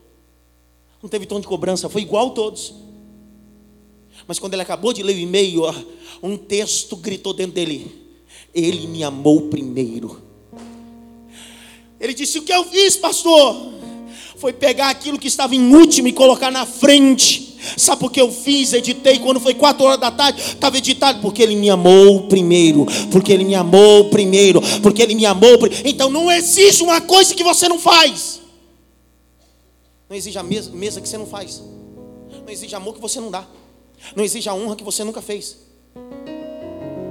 [1.02, 2.74] Não teve tom de cobrança, foi igual a todos.
[4.28, 5.62] Mas quando ele acabou de ler o e-mail,
[6.22, 7.92] um texto gritou dentro dele:
[8.54, 10.31] Ele me amou primeiro.
[12.02, 13.72] Ele disse: O que eu fiz, pastor?
[14.36, 17.60] Foi pegar aquilo que estava em último e colocar na frente.
[17.78, 18.74] Sabe por que eu fiz?
[18.74, 20.42] Editei quando foi quatro horas da tarde.
[20.42, 22.88] Estava editado porque ele me amou primeiro.
[23.12, 24.60] Porque ele me amou primeiro.
[24.82, 25.60] Porque ele me amou.
[25.86, 28.42] Então não existe uma coisa que você não faz.
[30.10, 31.62] Não exige a mesa, mesa que você não faz.
[32.44, 33.46] Não exige amor que você não dá.
[34.16, 35.56] Não exige a honra que você nunca fez.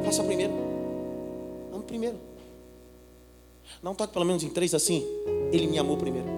[0.04, 0.52] Faça primeiro.
[1.72, 2.29] Ame primeiro.
[3.82, 5.04] Não toque pelo menos em três assim.
[5.52, 6.28] Ele me amou primeiro.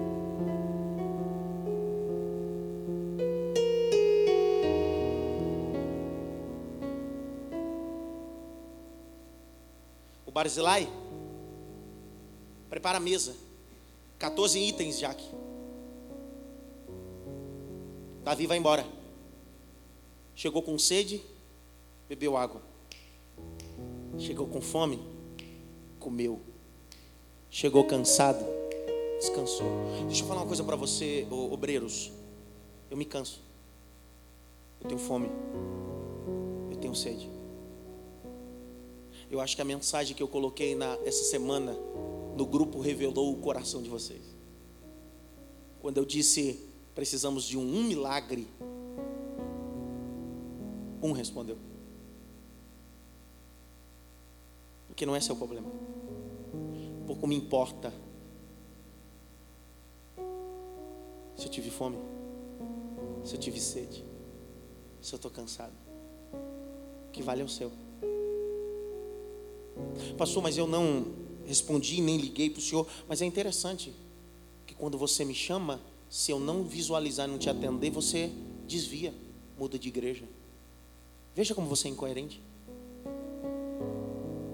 [10.25, 10.87] O Barzilai
[12.69, 13.35] prepara a mesa.
[14.17, 15.27] 14 itens, Jaque.
[18.23, 18.85] Davi vai embora.
[20.33, 21.21] Chegou com sede,
[22.07, 22.61] bebeu água.
[24.17, 24.99] Chegou com fome,
[25.99, 26.52] comeu.
[27.53, 28.43] Chegou cansado,
[29.19, 29.67] descansou.
[30.07, 32.11] Deixa eu falar uma coisa para você, obreiros.
[32.89, 33.43] Eu me canso.
[34.81, 35.29] Eu tenho fome.
[36.71, 37.29] Eu tenho sede.
[39.29, 41.77] Eu acho que a mensagem que eu coloquei na, essa semana
[42.35, 44.23] no grupo revelou o coração de vocês.
[45.79, 46.59] Quando eu disse
[46.95, 48.47] precisamos de um, um milagre,
[51.03, 51.59] um respondeu.
[54.87, 55.71] Porque não é seu problema
[57.03, 57.93] pouco me importa
[61.35, 61.97] Se eu tive fome,
[63.23, 64.03] se eu tive sede,
[65.01, 65.73] se eu estou cansado,
[67.07, 67.71] o que vale é o seu.
[70.17, 71.07] Pastor, mas eu não
[71.45, 72.87] respondi nem liguei para o senhor.
[73.07, 73.93] Mas é interessante
[74.65, 78.31] que quando você me chama, se eu não visualizar e não te atender, você
[78.67, 79.13] desvia,
[79.57, 80.25] muda de igreja.
[81.35, 82.41] Veja como você é incoerente.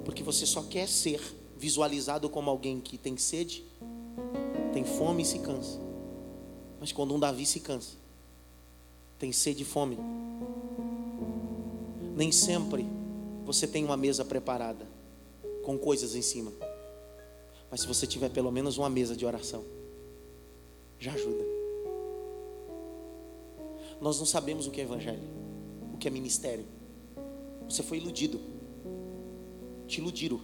[0.05, 1.21] Porque você só quer ser
[1.59, 3.65] visualizado como alguém que tem sede,
[4.73, 5.77] tem fome e se cansa.
[6.79, 7.97] Mas quando um Davi se cansa,
[9.19, 9.97] tem sede e fome,
[12.15, 12.87] nem sempre
[13.45, 14.87] você tem uma mesa preparada
[15.65, 16.53] com coisas em cima.
[17.69, 19.65] Mas se você tiver pelo menos uma mesa de oração,
[20.97, 21.43] já ajuda.
[23.99, 25.27] Nós não sabemos o que é evangelho,
[25.93, 26.65] o que é ministério.
[27.69, 28.39] Você foi iludido.
[29.87, 30.39] Te iludiram.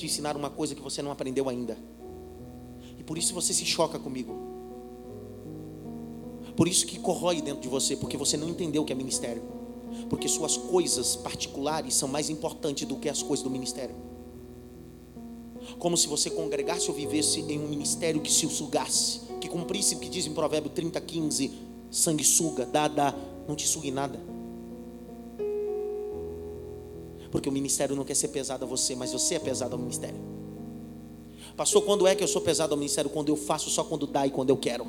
[0.00, 1.76] Te ensinaram uma coisa que você não aprendeu ainda.
[2.98, 4.34] E por isso você se choca comigo.
[6.56, 9.42] Por isso que corrói dentro de você, porque você não entendeu o que é ministério.
[10.08, 13.94] Porque suas coisas particulares são mais importantes do que as coisas do ministério.
[15.78, 19.98] Como se você congregasse ou vivesse em um ministério que se sugasse, que cumprisse o
[19.98, 21.52] que diz em Provérbio 30, 15:
[21.90, 23.14] sanguessuga, dá, dá,
[23.46, 24.18] não te sugue nada.
[27.30, 30.20] Porque o ministério não quer ser pesado a você, mas você é pesado ao ministério.
[31.56, 33.10] Pastor, quando é que eu sou pesado ao ministério?
[33.10, 34.86] Quando eu faço só quando dá e quando eu quero.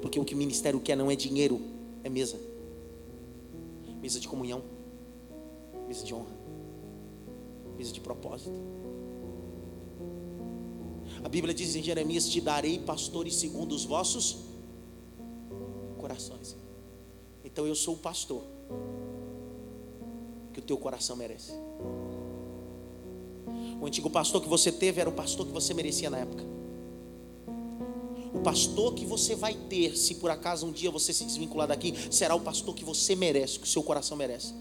[0.00, 1.60] Porque o que o ministério quer não é dinheiro,
[2.04, 2.38] é mesa.
[4.00, 4.62] Mesa de comunhão,
[5.86, 6.36] mesa de honra,
[7.78, 8.52] mesa de propósito.
[11.22, 14.38] A Bíblia diz em Jeremias: Te darei pastores segundo os vossos
[15.98, 16.56] corações.
[17.44, 18.42] Então eu sou o pastor
[20.52, 21.52] que o teu coração merece.
[23.80, 26.44] O antigo pastor que você teve era o pastor que você merecia na época.
[28.32, 31.94] O pastor que você vai ter, se por acaso um dia você se desvincular daqui,
[32.10, 34.54] será o pastor que você merece, que o seu coração merece.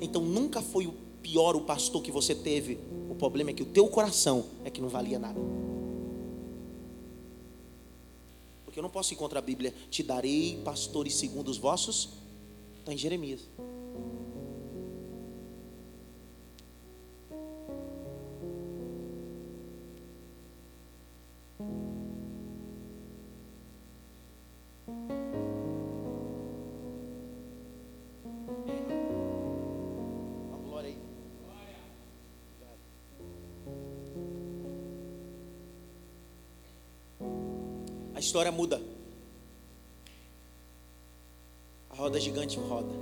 [0.00, 2.78] Então nunca foi o pior o pastor que você teve.
[3.08, 5.40] O problema é que o teu coração é que não valia nada.
[8.64, 12.10] Porque eu não posso encontrar a Bíblia, te darei pastores segundo os vossos.
[12.80, 13.48] Está em Jeremias.
[38.24, 38.80] História muda.
[41.90, 42.92] A roda gigante roda.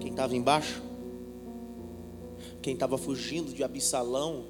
[0.00, 0.82] Quem estava embaixo,
[2.60, 4.44] quem estava fugindo de Absalão,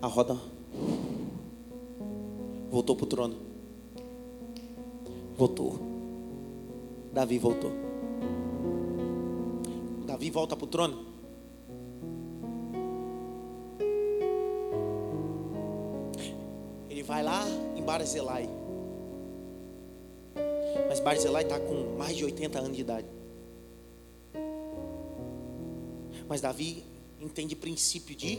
[0.00, 0.36] a roda
[2.70, 3.36] voltou para o trono.
[5.36, 5.78] Voltou.
[7.12, 7.70] Davi voltou.
[10.06, 11.07] Davi volta para o trono.
[17.98, 18.48] Em Barzilai.
[20.88, 23.06] Mas Barzilai está com mais de 80 anos de idade.
[26.28, 26.84] Mas Davi
[27.20, 28.38] entende princípio de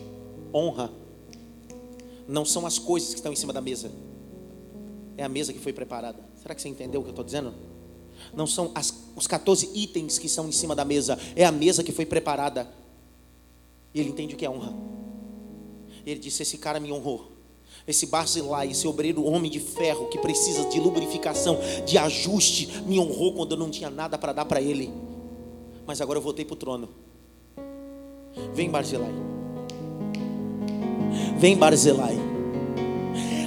[0.54, 0.92] honra.
[2.28, 3.92] Não são as coisas que estão em cima da mesa.
[5.18, 6.24] É a mesa que foi preparada.
[6.42, 7.54] Será que você entendeu o que eu estou dizendo?
[8.34, 11.18] Não são as, os 14 itens que estão em cima da mesa.
[11.36, 12.70] É a mesa que foi preparada.
[13.94, 14.74] E ele entende o que é honra.
[16.06, 17.39] Ele disse: Esse cara me honrou.
[17.90, 21.58] Esse Barzilai, esse obreiro homem de ferro que precisa de lubrificação,
[21.88, 24.94] de ajuste, me honrou quando eu não tinha nada para dar para ele.
[25.88, 26.90] Mas agora eu voltei para o trono.
[28.54, 29.12] Vem, Barzilai.
[31.40, 32.16] Vem, Barzilai.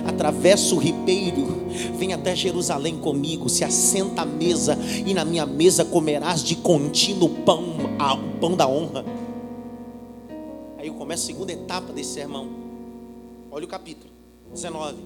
[0.04, 1.46] Atravessa o ribeiro,
[1.96, 7.28] vem até Jerusalém comigo, se assenta à mesa, e na minha mesa comerás de contínuo
[7.44, 9.04] pão, o pão da honra.
[10.78, 12.48] Aí eu começo a segunda etapa desse sermão.
[13.52, 14.11] Olha o capítulo
[14.52, 14.96] 19,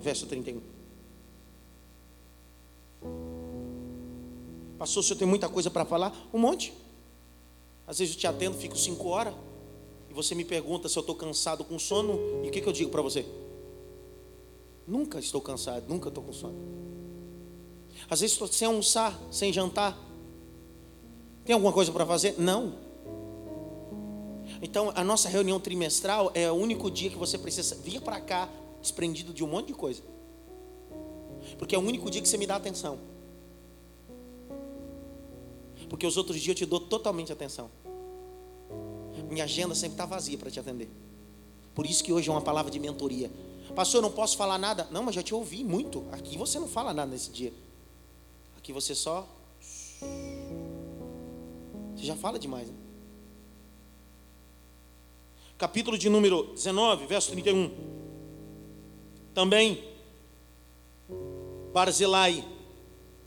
[0.00, 0.60] verso 31.
[4.78, 6.14] Pastor, o senhor tem muita coisa para falar?
[6.32, 6.72] Um monte.
[7.86, 9.34] Às vezes eu te atendo, fico cinco horas,
[10.10, 12.72] e você me pergunta se eu estou cansado com sono, e o que, que eu
[12.72, 13.26] digo para você?
[14.86, 16.54] Nunca estou cansado, nunca estou com sono.
[18.08, 19.98] Às vezes estou sem almoçar, sem jantar.
[21.44, 22.34] Tem alguma coisa para fazer?
[22.38, 22.74] Não.
[24.60, 28.48] Então, a nossa reunião trimestral é o único dia que você precisa vir para cá
[28.84, 30.02] desprendido de um monte de coisa.
[31.58, 32.98] Porque é o único dia que você me dá atenção.
[35.88, 37.70] Porque os outros dias eu te dou totalmente atenção.
[39.28, 40.88] Minha agenda sempre está vazia para te atender.
[41.74, 43.30] Por isso que hoje é uma palavra de mentoria.
[43.74, 44.86] Pastor, eu não posso falar nada.
[44.90, 46.04] Não, mas já te ouvi muito.
[46.12, 47.52] Aqui você não fala nada nesse dia.
[48.56, 49.26] Aqui você só.
[51.94, 52.68] Você já fala demais.
[52.68, 52.74] Né?
[55.56, 57.93] Capítulo de número 19, verso 31.
[59.34, 59.82] Também
[61.72, 62.44] Barzilai,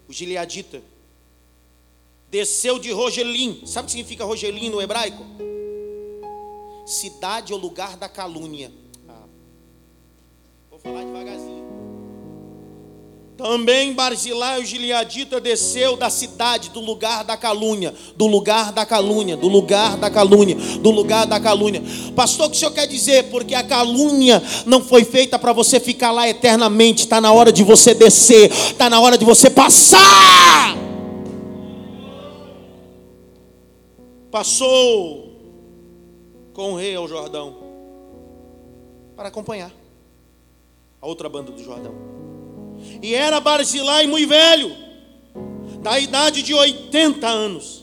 [0.08, 0.82] o gileadita,
[2.30, 3.66] desceu de Rogelim.
[3.66, 5.22] Sabe o que significa Rogelim no hebraico?
[6.86, 8.72] Cidade ou lugar da calúnia.
[9.10, 9.26] Ah,
[10.70, 11.67] vou falar devagarzinho.
[13.38, 19.38] Também Barzilai, o gileadita, desceu da cidade, do lugar da calúnia, do lugar da calúnia,
[19.38, 21.84] do lugar da calúnia, do lugar da calúnia.
[22.16, 23.30] Pastor, o que o senhor quer dizer?
[23.30, 27.64] Porque a calúnia não foi feita para você ficar lá eternamente, está na hora de
[27.64, 30.76] você descer, está na hora de você passar.
[34.32, 35.28] Passou
[36.54, 37.56] com o rei ao Jordão
[39.16, 39.72] para acompanhar
[41.00, 42.27] a outra banda do Jordão.
[43.02, 44.76] E era Barzilai muito velho,
[45.82, 47.78] da idade de 80 anos.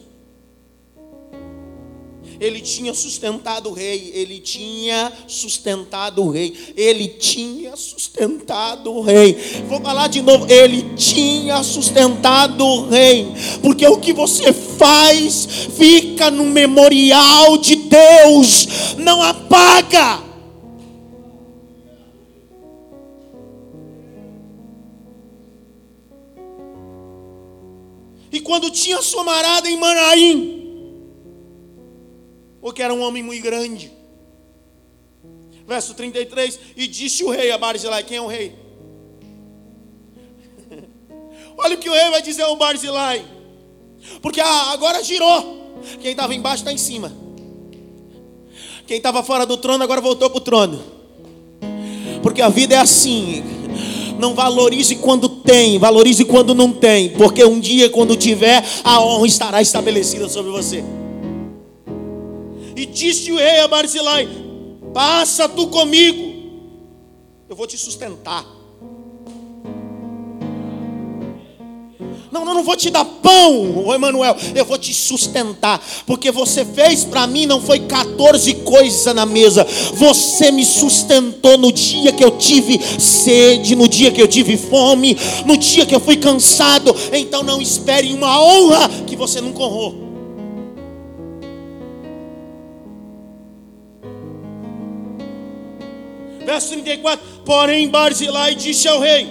[2.40, 9.36] Ele tinha sustentado o rei, ele tinha sustentado o rei, ele tinha sustentado o rei.
[9.68, 13.28] Vou falar de novo, ele tinha sustentado o rei,
[13.62, 18.66] porque o que você faz fica no memorial de Deus,
[18.98, 20.23] não apaga.
[28.34, 30.60] E quando tinha sua morada em Manaim,
[32.60, 33.92] porque era um homem muito grande.
[35.64, 38.56] Verso 33, e disse o rei a Barzilai, quem é o rei?
[41.56, 43.24] Olha o que o rei vai dizer ao Barzilai.
[44.20, 45.78] Porque ah, agora girou.
[46.02, 47.12] Quem estava embaixo está em cima.
[48.84, 50.82] Quem estava fora do trono agora voltou para o trono.
[52.20, 53.44] Porque a vida é assim.
[54.18, 59.26] Não valorize quando tem, valorize quando não tem, porque um dia, quando tiver, a honra
[59.26, 60.84] estará estabelecida sobre você.
[62.76, 64.28] E disse o rei a Barzilai:
[64.92, 66.34] Passa tu comigo,
[67.48, 68.63] eu vou te sustentar.
[72.34, 77.04] Não, não, não vou te dar pão, Emanuel, eu vou te sustentar, porque você fez
[77.04, 79.64] para mim não foi 14 coisas na mesa.
[79.94, 85.16] Você me sustentou no dia que eu tive sede, no dia que eu tive fome,
[85.46, 86.92] no dia que eu fui cansado.
[87.12, 89.94] Então não espere uma honra que você nunca honrou.
[96.44, 99.28] Verso 34: Porém, Barzilai disse ao rei: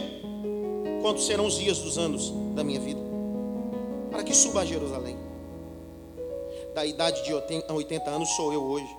[1.01, 2.42] Quantos serão os dias dos anos?
[2.53, 3.01] Da minha vida,
[4.11, 5.17] para que suba a Jerusalém.
[6.73, 8.97] Da idade de 80 anos sou eu hoje.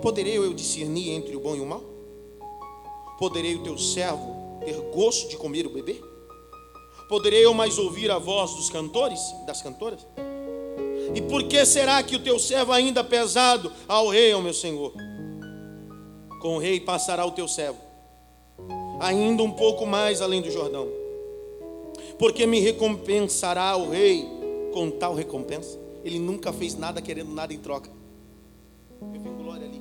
[0.00, 1.82] Poderei eu discernir entre o bom e o mal?
[3.18, 6.00] Poderei o teu servo ter gosto de comer o bebê?
[7.08, 10.06] Poderei eu mais ouvir a voz dos cantores das cantoras?
[11.14, 14.92] E por que será que o teu servo ainda pesado ao rei, ao meu senhor?
[16.40, 17.78] Com o rei passará o teu servo,
[18.98, 21.01] ainda um pouco mais além do Jordão
[22.18, 24.26] porque me recompensará o rei
[24.72, 25.78] com tal recompensa.
[26.04, 27.90] Ele nunca fez nada querendo nada em troca.
[29.00, 29.80] Eu vi glória ali.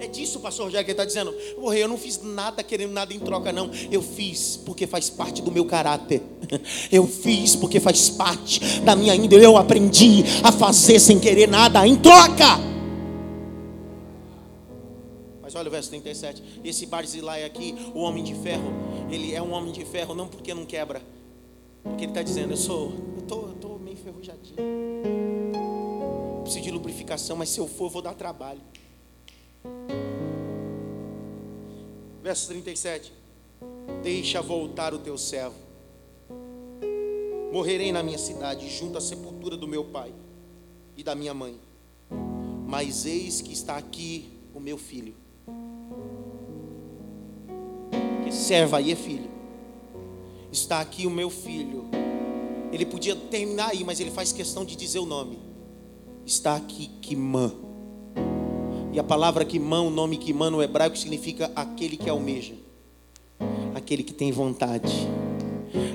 [0.00, 1.34] É disso, pastor Rogério, que está dizendo.
[1.56, 3.70] O rei, eu não fiz nada querendo nada em troca, não.
[3.90, 6.22] Eu fiz porque faz parte do meu caráter.
[6.90, 9.44] Eu fiz porque faz parte da minha índole.
[9.44, 12.77] Eu aprendi a fazer sem querer nada em troca.
[15.58, 16.60] Olha o verso 37.
[16.64, 18.70] Esse Barzilai aqui, o homem de ferro,
[19.10, 21.02] ele é um homem de ferro não porque não quebra.
[21.82, 24.56] Porque ele está dizendo, eu sou, eu tô, tô meio enferrujadinho.
[26.42, 28.60] Preciso de lubrificação, mas se eu for, vou dar trabalho.
[32.22, 33.12] Verso 37.
[34.02, 35.56] Deixa voltar o teu servo.
[37.52, 40.14] Morrerei na minha cidade, junto à sepultura do meu pai
[40.96, 41.58] e da minha mãe.
[42.64, 45.14] Mas eis que está aqui o meu filho
[48.38, 49.28] serva aí é filho.
[50.50, 51.84] Está aqui o meu filho.
[52.72, 55.38] Ele podia terminar aí, mas ele faz questão de dizer o nome.
[56.24, 57.52] Está aqui Kimã.
[58.92, 62.54] E a palavra Kimã, o nome Kimã no hebraico significa aquele que almeja,
[63.74, 65.08] aquele que tem vontade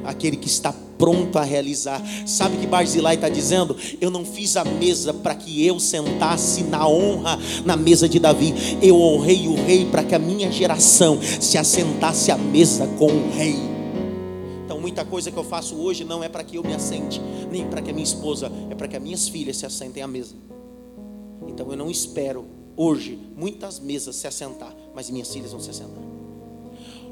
[0.04, 2.02] aquele que está pronto a realizar.
[2.26, 3.76] Sabe que Barzilai está dizendo?
[4.00, 8.54] Eu não fiz a mesa para que eu sentasse na honra na mesa de Davi.
[8.82, 13.32] Eu honrei o rei para que a minha geração se assentasse à mesa com o
[13.32, 13.56] rei.
[14.66, 17.22] Então, muita coisa que eu faço hoje não é para que eu me assente,
[17.52, 20.08] nem para que a minha esposa, é para que as minhas filhas se assentem à
[20.08, 20.36] mesa.
[21.48, 22.46] Então, eu não espero
[22.76, 26.04] hoje muitas mesas se assentar, mas minhas filhas vão se assentar.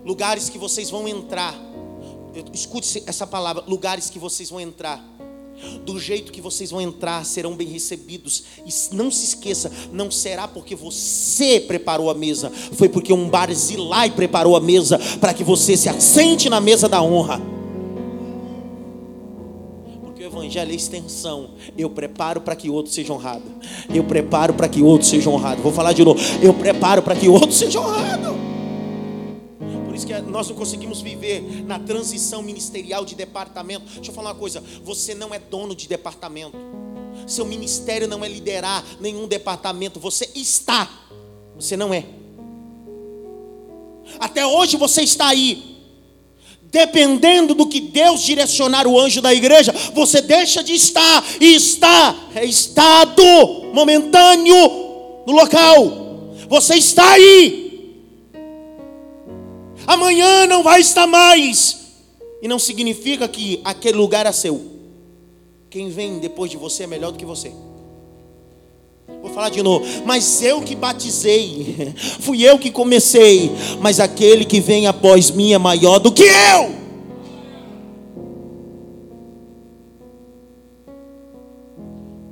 [0.03, 1.55] Lugares que vocês vão entrar,
[2.53, 5.03] escute essa palavra: lugares que vocês vão entrar
[5.85, 8.43] do jeito que vocês vão entrar, serão bem recebidos.
[8.65, 14.11] E não se esqueça, não será porque você preparou a mesa, foi porque um Barzilai
[14.11, 17.41] preparou a mesa para que você se assente na mesa da honra.
[20.01, 21.51] Porque o evangelho é extensão.
[21.77, 23.43] Eu preparo para que outro seja honrado.
[23.93, 25.61] Eu preparo para que outro seja honrado.
[25.61, 26.19] Vou falar de novo.
[26.41, 28.50] Eu preparo para que outro seja honrado
[29.95, 33.85] isso que nós não conseguimos viver na transição ministerial de departamento.
[33.95, 36.57] Deixa eu falar uma coisa: você não é dono de departamento.
[37.27, 39.99] Seu ministério não é liderar nenhum departamento.
[39.99, 40.89] Você está,
[41.55, 42.05] você não é.
[44.19, 45.71] Até hoje você está aí.
[46.63, 52.15] Dependendo do que Deus direcionar o anjo da igreja, você deixa de estar e está,
[52.33, 53.23] é estado
[53.73, 56.01] momentâneo no local.
[56.47, 57.70] Você está aí,
[59.87, 61.79] amanhã não vai estar mais.
[62.41, 64.59] E não significa que aquele lugar é seu.
[65.69, 67.53] Quem vem depois de você é melhor do que você.
[69.21, 69.85] Vou falar de novo.
[70.05, 73.51] Mas eu que batizei, fui eu que comecei.
[73.79, 76.81] Mas aquele que vem após mim é maior do que eu.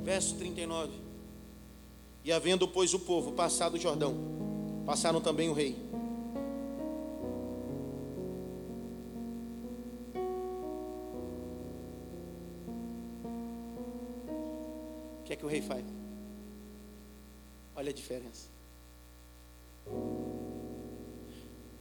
[0.02, 0.90] Verso 39.
[2.24, 4.14] E havendo, pois, o povo passado o Jordão,
[4.84, 5.89] passaram também o rei
[15.30, 15.84] que é que o rei faz?
[17.76, 18.48] Olha a diferença.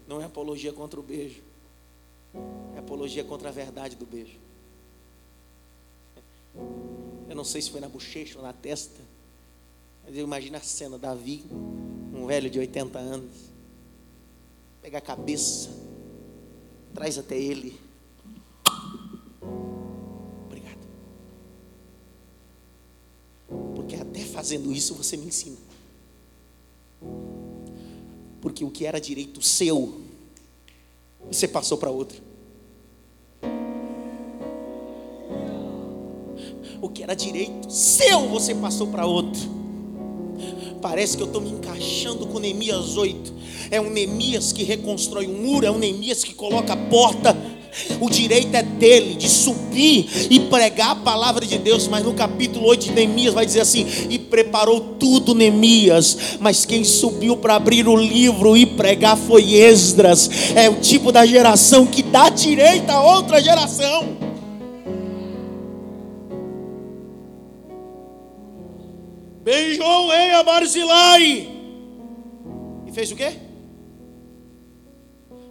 [0.08, 1.42] Não é apologia contra o beijo.
[2.76, 4.38] É apologia contra a verdade do beijo.
[7.28, 9.02] Eu não sei se foi na bochecha ou na testa.
[10.06, 11.44] Mas eu imagino a cena, Davi,
[12.14, 13.36] um velho de 80 anos,
[14.80, 15.72] pega a cabeça,
[16.94, 17.80] traz até ele
[24.50, 25.58] fazendo isso, você me ensina.
[28.42, 30.02] Porque o que era direito seu,
[31.30, 32.20] você passou para outro.
[36.82, 39.40] O que era direito seu, você passou para outro.
[40.82, 43.32] Parece que eu estou me encaixando com Neemias 8.
[43.70, 47.38] É um Neemias que reconstrói um muro, é um Neemias que coloca a porta
[48.00, 52.66] o direito é dele de subir e pregar a palavra de Deus, mas no capítulo
[52.68, 57.88] 8 de Neemias vai dizer assim: e preparou tudo Neemias, mas quem subiu para abrir
[57.88, 60.30] o livro e pregar foi Esdras.
[60.56, 64.18] É o tipo da geração que dá direito a outra geração.
[69.44, 71.50] Beijou a Barzilai.
[72.86, 73.34] E fez o quê?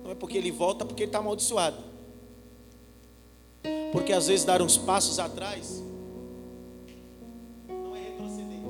[0.03, 1.88] Não é porque ele volta, porque ele está amaldiçoado.
[3.93, 5.83] Porque às vezes dar uns passos atrás
[7.69, 8.61] não é retroceder.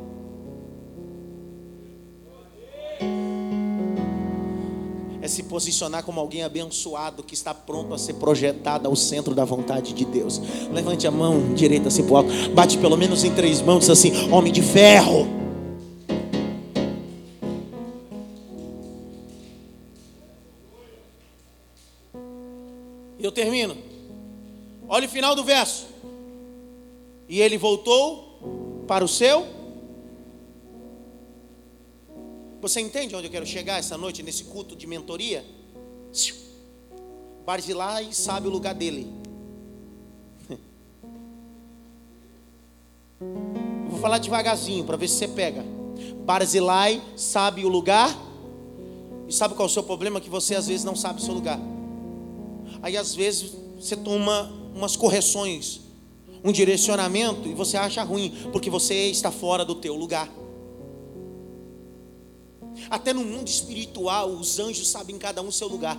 [5.21, 9.45] É se posicionar como alguém abençoado que está pronto a ser projetado ao centro da
[9.45, 10.41] vontade de Deus.
[10.73, 14.53] Levante a mão direita assim para alto, bate pelo menos em três mãos, assim: Homem
[14.53, 15.27] de ferro.
[23.21, 23.88] Eu termino.
[24.89, 25.87] Olha o final do verso.
[27.29, 29.47] E ele voltou para o seu.
[32.61, 35.45] Você entende onde eu quero chegar essa noite, nesse culto de mentoria?
[37.45, 39.13] Barzilai sabe o lugar dele.
[43.89, 45.63] Vou falar devagarzinho para ver se você pega.
[46.25, 48.17] Barzilai sabe o lugar.
[49.29, 50.21] E sabe qual é o seu problema?
[50.21, 51.61] Que você às vezes não sabe o seu lugar.
[52.83, 55.81] Aí às vezes você toma umas correções,
[56.43, 60.31] um direcionamento e você acha ruim, porque você está fora do teu lugar.
[62.89, 65.99] Até no mundo espiritual, os anjos sabem cada um seu lugar.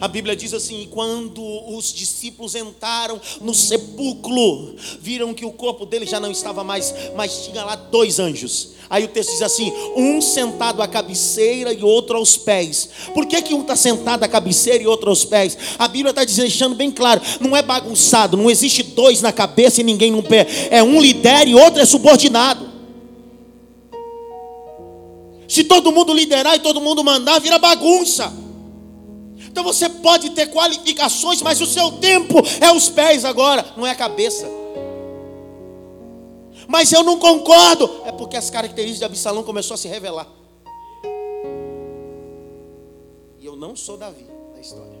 [0.00, 1.42] A Bíblia diz assim: quando
[1.76, 7.44] os discípulos entraram no sepulcro, viram que o corpo dele já não estava mais, mas
[7.44, 8.74] tinha lá dois anjos.
[8.90, 12.88] Aí o texto diz assim: um sentado à cabeceira e outro aos pés.
[13.12, 15.56] Por que, que um está sentado à cabeceira e outro aos pés?
[15.78, 19.84] A Bíblia está deixando bem claro: não é bagunçado, não existe dois na cabeça e
[19.84, 20.46] ninguém no pé.
[20.70, 22.74] É um lidera e outro é subordinado.
[25.48, 28.43] Se todo mundo liderar e todo mundo mandar, vira bagunça.
[29.54, 33.92] Então você pode ter qualificações, mas o seu tempo é os pés agora, não é
[33.92, 34.50] a cabeça.
[36.66, 37.88] Mas eu não concordo.
[38.04, 40.26] É porque as características de Absalão começou a se revelar.
[43.38, 45.00] E eu não sou Davi na história.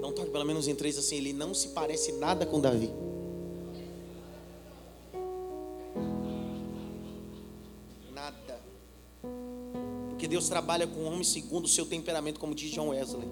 [0.00, 2.90] Não toque pelo menos em três assim, ele não se parece nada com Davi.
[10.24, 13.28] Porque Deus trabalha com o homem segundo o seu temperamento, como diz John Wesley.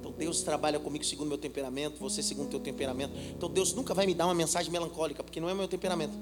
[0.00, 3.12] Então Deus trabalha comigo segundo o meu temperamento, você segundo o teu temperamento.
[3.30, 6.12] Então Deus nunca vai me dar uma mensagem melancólica, porque não é meu temperamento.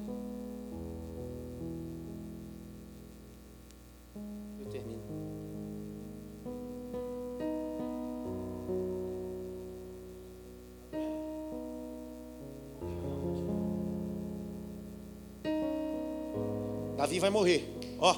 [4.61, 5.01] Eu termino.
[16.99, 17.75] Davi vai morrer.
[17.99, 18.15] Ó,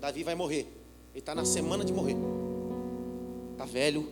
[0.00, 0.75] Davi vai morrer.
[1.16, 2.14] Ele está na semana de morrer.
[3.52, 4.06] Está velho.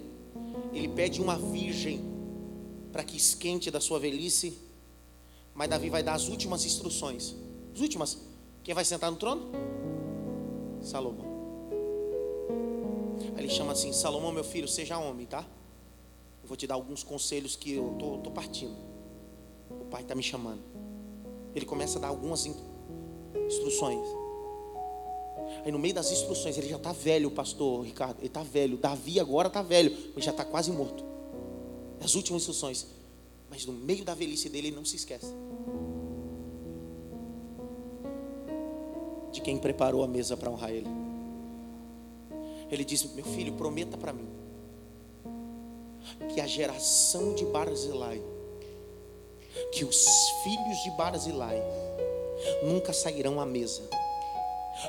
[0.72, 2.01] Ele pede uma virgem
[2.90, 4.59] para que esquente da sua velhice.
[5.52, 7.36] Mas Davi vai dar as últimas instruções.
[7.74, 8.18] As últimas.
[8.62, 9.43] Quem vai sentar no trono?
[10.81, 11.26] Salomão.
[13.36, 15.47] Aí ele chama assim: Salomão, meu filho, seja homem, tá?
[16.43, 18.78] Eu vou te dar alguns conselhos que eu tô, tô partindo.
[19.68, 20.62] O pai está me chamando.
[21.55, 22.56] Ele começa a dar algumas in-
[23.47, 24.23] instruções.
[25.64, 28.18] Aí no meio das instruções, ele já está velho, pastor Ricardo.
[28.18, 28.76] Ele está velho.
[28.76, 31.02] Davi agora está velho, mas já está quase morto.
[32.02, 32.86] As últimas instruções.
[33.48, 35.32] Mas no meio da velhice dele, ele não se esquece.
[39.32, 40.88] De quem preparou a mesa para honrar ele.
[42.70, 44.28] Ele disse: Meu filho, prometa para mim
[46.34, 48.20] que a geração de Barzilai,
[49.72, 50.06] que os
[50.42, 51.62] filhos de Barzilai
[52.62, 53.82] nunca sairão à mesa,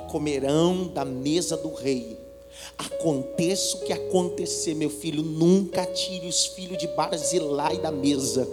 [0.09, 2.25] comerão da mesa do rei.
[2.77, 8.47] Aconteça o que acontecer, meu filho, nunca tire os filhos de Barzilai da mesa,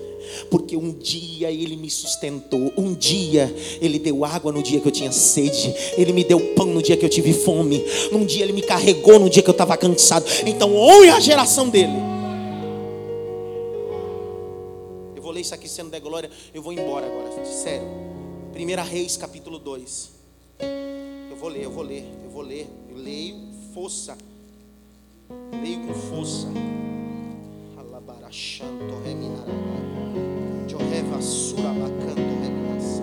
[0.49, 4.93] porque um dia ele me sustentou, um dia ele deu água no dia que eu
[4.93, 8.53] tinha sede, ele me deu pão no dia que eu tive fome, num dia ele
[8.53, 10.25] me carregou no dia que eu estava cansado.
[10.47, 11.93] Então, honre a geração dele.
[15.17, 17.89] Eu vou ler isso aqui sendo da glória, eu vou embora agora, sério.
[18.55, 20.11] 1 Reis capítulo 2.
[21.43, 22.69] Vou ler, eu vou ler, eu vou ler.
[22.89, 23.35] Eu leio
[23.75, 24.17] força.
[25.61, 26.47] Leio com força.
[27.77, 29.53] Alabarachanto reminará.
[30.69, 33.03] Joheva surabacanto reminasa.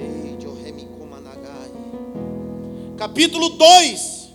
[0.00, 1.70] Ei, Johemi komanagai.
[2.96, 4.26] Capítulo 2.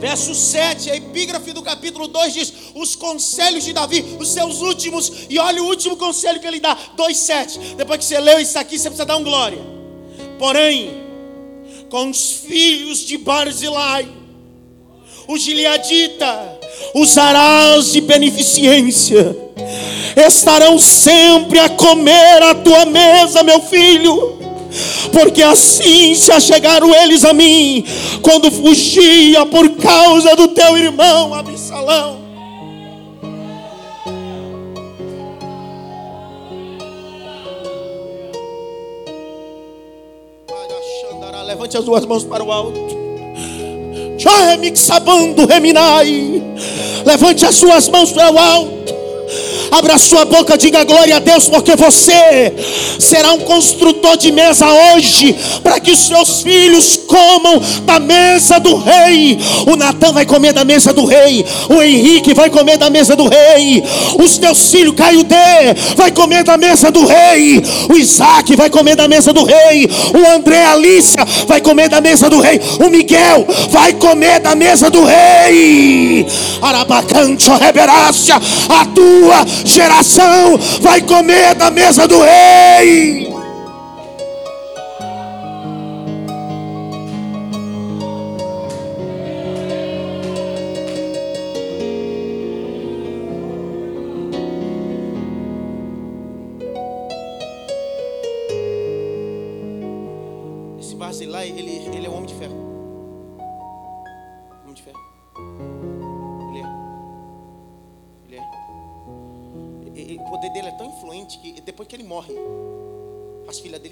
[0.00, 5.26] Verso 7, a epígrafe do capítulo 2 diz: Os conselhos de Davi, os seus últimos,
[5.30, 7.76] e olha o último conselho que ele dá, 2,7.
[7.76, 9.75] Depois que você leu isso aqui, você precisa dar um glória.
[10.38, 11.02] Porém,
[11.88, 14.06] com os filhos de Barzilai,
[15.28, 16.58] o Gileadita,
[16.94, 19.36] os arás de beneficência,
[20.16, 24.36] estarão sempre a comer a tua mesa, meu filho
[25.12, 27.84] porque assim se achegaram eles a mim,
[28.20, 32.25] quando fugia por causa do teu irmão Absalão.
[41.66, 42.78] Levante as duas mãos para o alto.
[44.16, 46.40] Joemixabando reminai.
[47.04, 48.95] Levante as suas mãos para o alto.
[49.70, 52.52] Abra sua boca, diga glória a Deus, porque você
[52.98, 58.76] será um construtor de mesa hoje, para que os seus filhos comam da mesa do
[58.76, 59.38] rei.
[59.66, 63.28] O Natan vai comer da mesa do rei, o Henrique vai comer da mesa do
[63.28, 63.82] rei,
[64.18, 65.34] os teus filhos, Caio D,
[65.96, 70.34] vai comer da mesa do rei, o Isaac vai comer da mesa do rei, o
[70.34, 75.04] André Alícia vai comer da mesa do rei, o Miguel vai comer da mesa do
[75.04, 76.26] rei.
[76.62, 78.36] Arabacancho reverácia,
[78.68, 83.35] a tua geração vai comer da mesa do rei.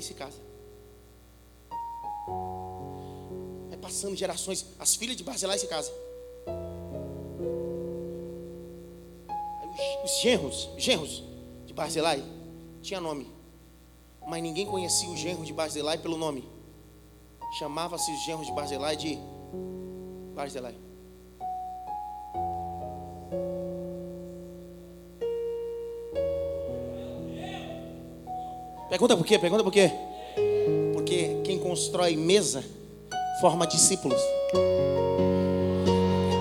[0.04, 0.42] Se casam.
[3.68, 5.94] Vai passando gerações, as filhas de Barzilai se casam.
[9.72, 11.22] Os, os genros, genros
[11.66, 12.22] de Barzilai
[12.82, 13.32] tinha nome,
[14.26, 16.48] mas ninguém conhecia o genro de Barzilai pelo nome.
[17.58, 19.18] Chamava-se os genros de Barzilai de
[20.34, 20.74] Barzilai.
[28.88, 29.38] Pergunta por quê?
[29.38, 29.90] Pergunta por quê?
[30.92, 32.62] Porque quem constrói mesa
[33.40, 34.20] forma discípulos.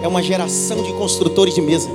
[0.01, 1.89] É uma geração de construtores de mesa.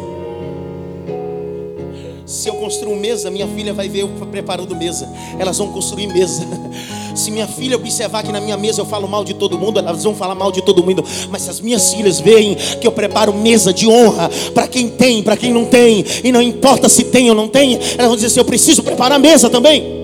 [2.24, 5.08] Se eu construir mesa, minha filha vai ver eu preparando mesa.
[5.38, 6.46] Elas vão construir mesa.
[7.14, 10.04] Se minha filha observar que na minha mesa eu falo mal de todo mundo, elas
[10.04, 11.04] vão falar mal de todo mundo.
[11.30, 15.22] Mas se as minhas filhas veem que eu preparo mesa de honra para quem tem,
[15.22, 18.28] para quem não tem, e não importa se tem ou não tem, elas vão dizer
[18.28, 19.97] assim: eu preciso preparar mesa também.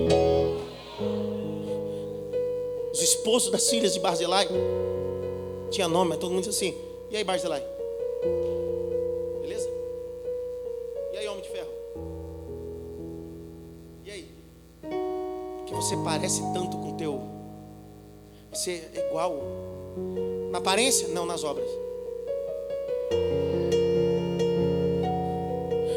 [3.25, 4.47] Os esposos das filhas de Barzilai
[5.71, 6.77] tinha nome, mas todo mundo disse assim:
[7.09, 7.63] e aí, Barzilai?
[9.41, 9.67] Beleza?
[11.11, 11.69] E aí, homem de ferro?
[14.05, 14.31] E aí?
[15.57, 17.19] Porque você parece tanto com o teu.
[18.53, 19.41] Você é igual.
[20.51, 21.07] Na aparência?
[21.07, 21.67] Não, nas obras.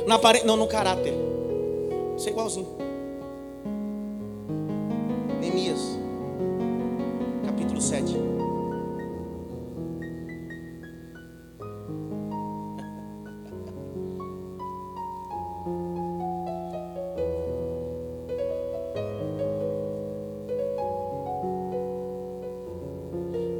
[0.07, 0.45] Na apare...
[0.45, 1.13] Não, no caráter.
[2.15, 2.69] Você é igualzinho.
[5.39, 5.99] Neemias,
[7.79, 8.15] capítulo 7.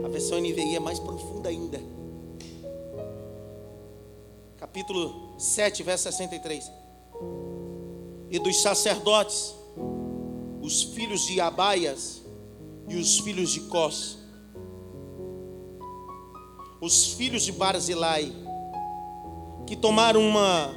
[0.05, 1.81] A versão NVI é mais profunda ainda.
[4.57, 6.71] Capítulo 7, verso 63.
[8.31, 9.55] E dos sacerdotes,
[10.61, 12.28] os filhos de Abaias
[12.89, 14.19] e os filhos de Cós,
[16.81, 18.33] os filhos de Barzilai,
[19.67, 20.75] que tomaram uma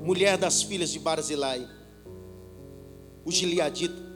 [0.00, 1.66] mulher das filhas de Barzilai,
[3.24, 4.10] o Gileadita,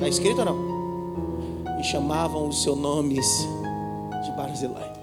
[0.00, 1.78] Está escrito ou não?
[1.78, 3.26] E chamavam os seus nomes
[4.24, 4.99] de Barzilai.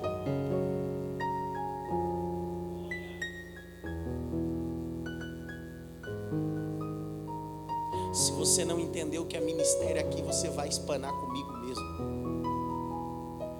[8.57, 11.83] Você não entendeu que é ministério aqui, você vai espanar comigo mesmo.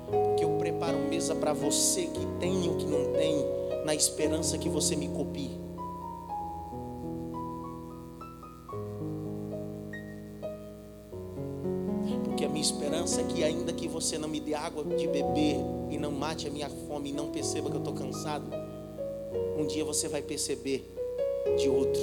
[0.09, 3.45] Porque eu preparo mesa para você que tem e que não tem,
[3.85, 5.51] na esperança que você me copie.
[12.23, 15.57] Porque a minha esperança é que, ainda que você não me dê água de beber
[15.91, 18.49] e não mate a minha fome e não perceba que eu estou cansado,
[19.59, 20.91] um dia você vai perceber
[21.55, 22.01] de outro.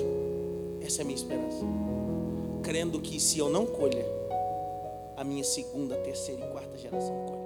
[0.80, 1.93] Essa é a minha esperança.
[2.65, 4.07] Crendo que se eu não colher,
[5.19, 7.43] a minha segunda, terceira e quarta geração colhe.